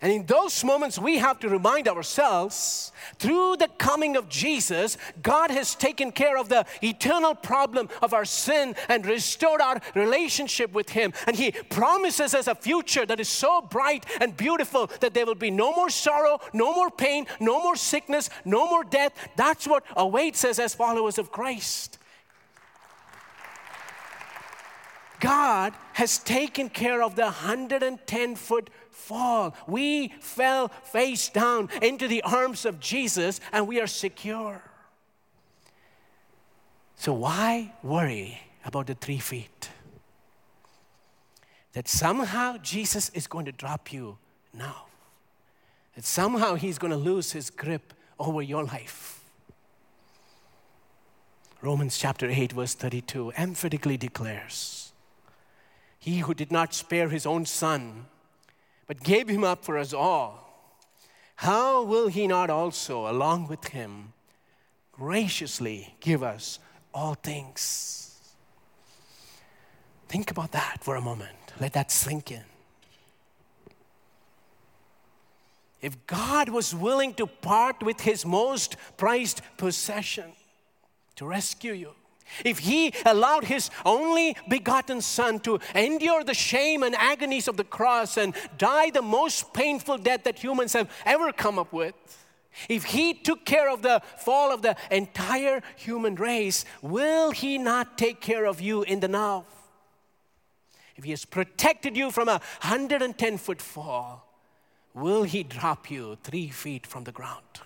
And 0.00 0.12
in 0.12 0.26
those 0.26 0.62
moments, 0.62 0.96
we 0.96 1.18
have 1.18 1.40
to 1.40 1.48
remind 1.48 1.88
ourselves 1.88 2.92
through 3.18 3.56
the 3.56 3.66
coming 3.78 4.16
of 4.16 4.28
Jesus, 4.28 4.96
God 5.22 5.50
has 5.50 5.74
taken 5.74 6.12
care 6.12 6.38
of 6.38 6.48
the 6.48 6.64
eternal 6.82 7.34
problem 7.34 7.88
of 8.00 8.14
our 8.14 8.24
sin 8.24 8.76
and 8.88 9.04
restored 9.04 9.60
our 9.60 9.80
relationship 9.96 10.72
with 10.72 10.90
Him. 10.90 11.12
And 11.26 11.34
He 11.34 11.50
promises 11.50 12.32
us 12.32 12.46
a 12.46 12.54
future 12.54 13.06
that 13.06 13.18
is 13.18 13.28
so 13.28 13.60
bright 13.60 14.06
and 14.20 14.36
beautiful 14.36 14.88
that 15.00 15.14
there 15.14 15.26
will 15.26 15.34
be 15.34 15.50
no 15.50 15.72
more 15.72 15.90
sorrow, 15.90 16.38
no 16.52 16.72
more 16.72 16.90
pain, 16.90 17.26
no 17.40 17.60
more 17.60 17.74
sickness, 17.74 18.30
no 18.44 18.68
more 18.68 18.84
death. 18.84 19.12
That's 19.34 19.66
what 19.66 19.82
awaits 19.96 20.44
us 20.44 20.60
as 20.60 20.76
followers 20.76 21.18
of 21.18 21.32
Christ. 21.32 21.97
God 25.20 25.74
has 25.94 26.18
taken 26.18 26.68
care 26.68 27.02
of 27.02 27.16
the 27.16 27.22
110 27.22 28.36
foot 28.36 28.70
fall. 28.90 29.54
We 29.66 30.08
fell 30.20 30.68
face 30.68 31.28
down 31.28 31.70
into 31.82 32.08
the 32.08 32.22
arms 32.22 32.64
of 32.64 32.80
Jesus 32.80 33.40
and 33.52 33.66
we 33.66 33.80
are 33.80 33.86
secure. 33.86 34.62
So, 36.96 37.12
why 37.12 37.72
worry 37.82 38.40
about 38.64 38.88
the 38.88 38.94
three 38.94 39.18
feet? 39.18 39.70
That 41.72 41.86
somehow 41.86 42.56
Jesus 42.58 43.08
is 43.10 43.26
going 43.26 43.44
to 43.44 43.52
drop 43.52 43.92
you 43.92 44.18
now. 44.52 44.86
That 45.94 46.04
somehow 46.04 46.56
he's 46.56 46.78
going 46.78 46.90
to 46.90 46.96
lose 46.96 47.32
his 47.32 47.50
grip 47.50 47.94
over 48.18 48.42
your 48.42 48.64
life. 48.64 49.22
Romans 51.60 51.98
chapter 51.98 52.28
8, 52.28 52.52
verse 52.52 52.74
32 52.74 53.32
emphatically 53.36 53.96
declares 53.96 54.87
He 56.08 56.20
who 56.20 56.32
did 56.32 56.50
not 56.50 56.72
spare 56.72 57.10
his 57.10 57.26
own 57.26 57.44
son, 57.44 58.06
but 58.86 59.04
gave 59.04 59.28
him 59.28 59.44
up 59.44 59.62
for 59.62 59.76
us 59.76 59.92
all, 59.92 60.32
how 61.36 61.82
will 61.84 62.08
he 62.08 62.26
not 62.26 62.48
also, 62.48 63.10
along 63.10 63.48
with 63.48 63.68
him, 63.68 64.14
graciously 64.90 65.96
give 66.00 66.22
us 66.22 66.60
all 66.94 67.12
things? 67.12 68.18
Think 70.08 70.30
about 70.30 70.52
that 70.52 70.78
for 70.80 70.96
a 70.96 71.02
moment. 71.02 71.36
Let 71.60 71.74
that 71.74 71.90
sink 71.90 72.32
in. 72.32 72.46
If 75.82 76.06
God 76.06 76.48
was 76.48 76.74
willing 76.74 77.12
to 77.16 77.26
part 77.26 77.82
with 77.82 78.00
his 78.00 78.24
most 78.24 78.76
prized 78.96 79.42
possession 79.58 80.32
to 81.16 81.26
rescue 81.26 81.74
you, 81.74 81.97
if 82.44 82.60
he 82.60 82.92
allowed 83.04 83.44
his 83.44 83.70
only 83.84 84.36
begotten 84.48 85.00
son 85.00 85.40
to 85.40 85.60
endure 85.74 86.24
the 86.24 86.34
shame 86.34 86.82
and 86.82 86.94
agonies 86.94 87.48
of 87.48 87.56
the 87.56 87.64
cross 87.64 88.16
and 88.16 88.34
die 88.56 88.90
the 88.90 89.02
most 89.02 89.52
painful 89.52 89.98
death 89.98 90.24
that 90.24 90.38
humans 90.38 90.72
have 90.72 90.90
ever 91.04 91.32
come 91.32 91.58
up 91.58 91.72
with, 91.72 91.94
if 92.68 92.84
he 92.84 93.14
took 93.14 93.44
care 93.44 93.70
of 93.70 93.82
the 93.82 94.02
fall 94.16 94.52
of 94.52 94.62
the 94.62 94.76
entire 94.90 95.62
human 95.76 96.16
race, 96.16 96.64
will 96.82 97.30
he 97.30 97.58
not 97.58 97.96
take 97.96 98.20
care 98.20 98.46
of 98.46 98.60
you 98.60 98.82
in 98.82 99.00
the 99.00 99.08
now? 99.08 99.46
If 100.96 101.04
he 101.04 101.10
has 101.10 101.24
protected 101.24 101.96
you 101.96 102.10
from 102.10 102.28
a 102.28 102.40
110 102.62 103.38
foot 103.38 103.62
fall, 103.62 104.26
will 104.94 105.22
he 105.22 105.44
drop 105.44 105.90
you 105.90 106.18
three 106.24 106.48
feet 106.48 106.86
from 106.86 107.04
the 107.04 107.12
ground? 107.12 107.60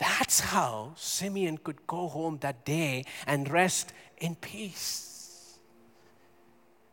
That's 0.00 0.40
how 0.40 0.92
Simeon 0.96 1.58
could 1.58 1.86
go 1.86 2.08
home 2.08 2.38
that 2.40 2.64
day 2.64 3.04
and 3.26 3.48
rest 3.50 3.92
in 4.16 4.34
peace. 4.34 5.58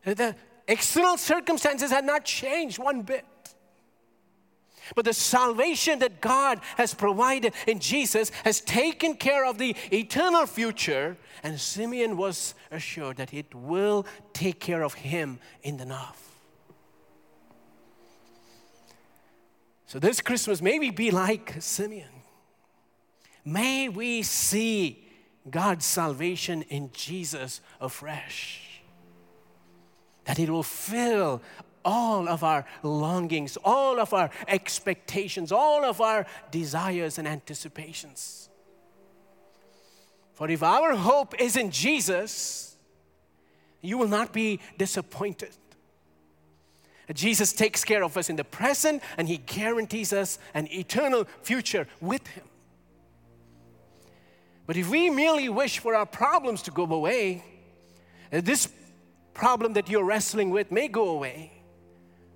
The 0.04 0.36
external 0.66 1.16
circumstances 1.16 1.90
had 1.90 2.04
not 2.04 2.26
changed 2.26 2.78
one 2.78 3.00
bit. 3.02 3.24
But 4.94 5.06
the 5.06 5.14
salvation 5.14 5.98
that 6.00 6.20
God 6.20 6.60
has 6.76 6.92
provided 6.92 7.54
in 7.66 7.78
Jesus 7.78 8.30
has 8.44 8.60
taken 8.60 9.14
care 9.14 9.46
of 9.46 9.56
the 9.56 9.74
eternal 9.90 10.46
future, 10.46 11.16
and 11.42 11.58
Simeon 11.58 12.16
was 12.16 12.54
assured 12.70 13.16
that 13.16 13.32
it 13.32 13.54
will 13.54 14.06
take 14.34 14.60
care 14.60 14.82
of 14.82 14.94
him 14.94 15.40
in 15.62 15.78
the 15.78 15.86
now. 15.86 16.14
So, 19.86 19.98
this 19.98 20.20
Christmas, 20.20 20.60
maybe 20.60 20.90
be 20.90 21.10
like 21.10 21.56
Simeon. 21.60 22.17
May 23.48 23.88
we 23.88 24.22
see 24.22 25.08
God's 25.48 25.86
salvation 25.86 26.62
in 26.68 26.90
Jesus 26.92 27.62
afresh. 27.80 28.82
That 30.26 30.38
it 30.38 30.50
will 30.50 30.62
fill 30.62 31.40
all 31.82 32.28
of 32.28 32.44
our 32.44 32.66
longings, 32.82 33.56
all 33.64 34.00
of 34.00 34.12
our 34.12 34.28
expectations, 34.46 35.50
all 35.50 35.82
of 35.82 36.02
our 36.02 36.26
desires 36.50 37.18
and 37.18 37.26
anticipations. 37.26 38.50
For 40.34 40.50
if 40.50 40.62
our 40.62 40.94
hope 40.94 41.40
is 41.40 41.56
in 41.56 41.70
Jesus, 41.70 42.76
you 43.80 43.96
will 43.96 44.08
not 44.08 44.30
be 44.30 44.60
disappointed. 44.76 45.56
Jesus 47.14 47.54
takes 47.54 47.82
care 47.82 48.04
of 48.04 48.18
us 48.18 48.28
in 48.28 48.36
the 48.36 48.44
present 48.44 49.02
and 49.16 49.26
He 49.26 49.38
guarantees 49.38 50.12
us 50.12 50.38
an 50.52 50.68
eternal 50.70 51.26
future 51.42 51.86
with 52.02 52.26
Him. 52.26 52.44
But 54.68 54.76
if 54.76 54.90
we 54.90 55.08
merely 55.08 55.48
wish 55.48 55.78
for 55.78 55.94
our 55.94 56.04
problems 56.04 56.60
to 56.64 56.70
go 56.70 56.84
away, 56.84 57.42
uh, 58.30 58.42
this 58.42 58.68
problem 59.32 59.72
that 59.72 59.88
you're 59.88 60.04
wrestling 60.04 60.50
with 60.50 60.70
may 60.70 60.88
go 60.88 61.08
away. 61.08 61.50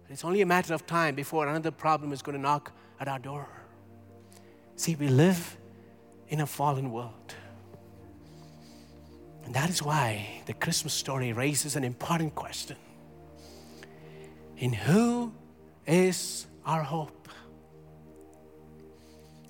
But 0.03 0.13
It's 0.13 0.25
only 0.25 0.41
a 0.41 0.47
matter 0.47 0.73
of 0.73 0.87
time 0.87 1.15
before 1.15 1.47
another 1.47 1.71
problem 1.71 2.11
is 2.11 2.23
going 2.23 2.39
to 2.39 2.41
knock 2.41 2.73
at 2.99 3.07
our 3.07 3.19
door. 3.19 3.47
See, 4.77 4.95
we 4.95 5.09
live 5.09 5.59
in 6.29 6.41
a 6.41 6.47
fallen 6.47 6.91
world. 6.91 7.35
And 9.45 9.55
that 9.55 9.69
is 9.69 9.83
why 9.83 10.43
the 10.47 10.55
Christmas 10.55 10.95
story 10.95 11.35
raises 11.35 11.77
an 11.77 11.85
important 11.85 12.35
question 12.35 12.79
In 14.57 14.73
who 14.73 15.35
is 15.87 16.47
our 16.65 16.83
hope? 16.83 17.29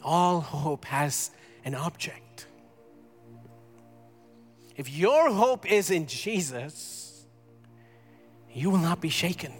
All 0.02 0.40
hope 0.40 0.84
has 0.86 1.30
an 1.64 1.76
object. 1.76 2.31
If 4.82 4.90
your 4.90 5.30
hope 5.32 5.70
is 5.70 5.92
in 5.92 6.08
Jesus, 6.08 7.24
you 8.52 8.68
will 8.68 8.78
not 8.78 9.00
be 9.00 9.10
shaken. 9.10 9.52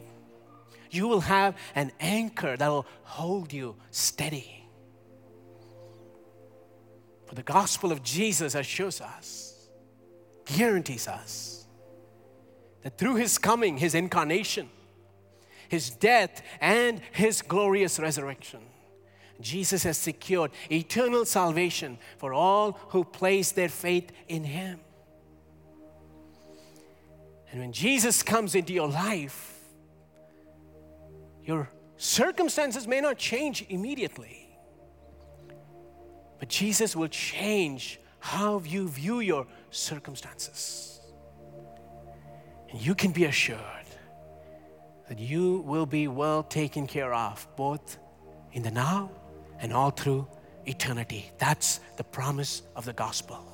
You 0.91 1.07
will 1.07 1.21
have 1.21 1.57
an 1.77 1.93
anchor 2.01 2.57
that 2.57 2.67
will 2.67 2.87
hold 3.05 3.53
you 3.53 3.77
steady. 3.93 4.67
For 7.27 7.37
the 7.37 7.45
gospel 7.45 7.93
of 7.93 8.03
Jesus 8.03 8.57
assures 8.57 9.01
us, 9.01 9.69
guarantees 10.45 11.07
us, 11.07 11.67
that 12.83 12.99
through 12.99 13.15
his 13.15 13.39
coming, 13.39 13.77
his 13.77 13.95
incarnation, 13.95 14.71
his 15.69 15.91
death, 15.91 16.43
and 16.61 17.01
his 17.13 17.43
glorious 17.43 18.01
resurrection, 18.01 18.63
Jesus 19.41 19.85
has 19.85 19.99
secured 19.99 20.51
eternal 20.69 21.25
salvation 21.25 21.99
for 22.19 22.35
all 22.35 22.73
who 22.89 23.05
place 23.05 23.53
their 23.53 23.69
faith 23.69 24.11
in 24.27 24.43
him. 24.43 24.81
And 27.53 27.61
when 27.61 27.73
Jesus 27.73 28.23
comes 28.23 28.55
into 28.55 28.73
your 28.73 28.88
life, 28.88 29.59
your 31.45 31.71
circumstances 31.99 32.87
may 32.87 33.01
not 33.01 33.19
change 33.19 33.67
immediately, 33.69 34.57
but 36.38 36.49
Jesus 36.49 36.97
will 36.97 37.09
change 37.09 38.01
how 38.21 38.61
you 38.61 38.88
view 38.88 39.21
your 39.21 39.47
circumstances. 39.71 41.00
And 42.71 42.81
you 42.81 42.94
can 42.94 43.13
be 43.13 43.27
assured 43.27 43.61
that 45.09 45.19
you 45.19 45.59
will 45.67 45.85
be 45.85 46.09
well 46.09 46.42
taken 46.42 46.87
care 46.87 47.13
of, 47.13 47.46
both 47.55 47.98
in 48.53 48.63
the 48.63 48.71
now 48.71 49.11
and 49.61 49.75
all 49.75 49.90
through 49.90 50.27
eternity. 50.65 51.31
That's 51.37 51.81
the 51.98 52.05
promise 52.05 52.63
of 52.75 52.87
the 52.87 52.94
gospel. 52.94 53.52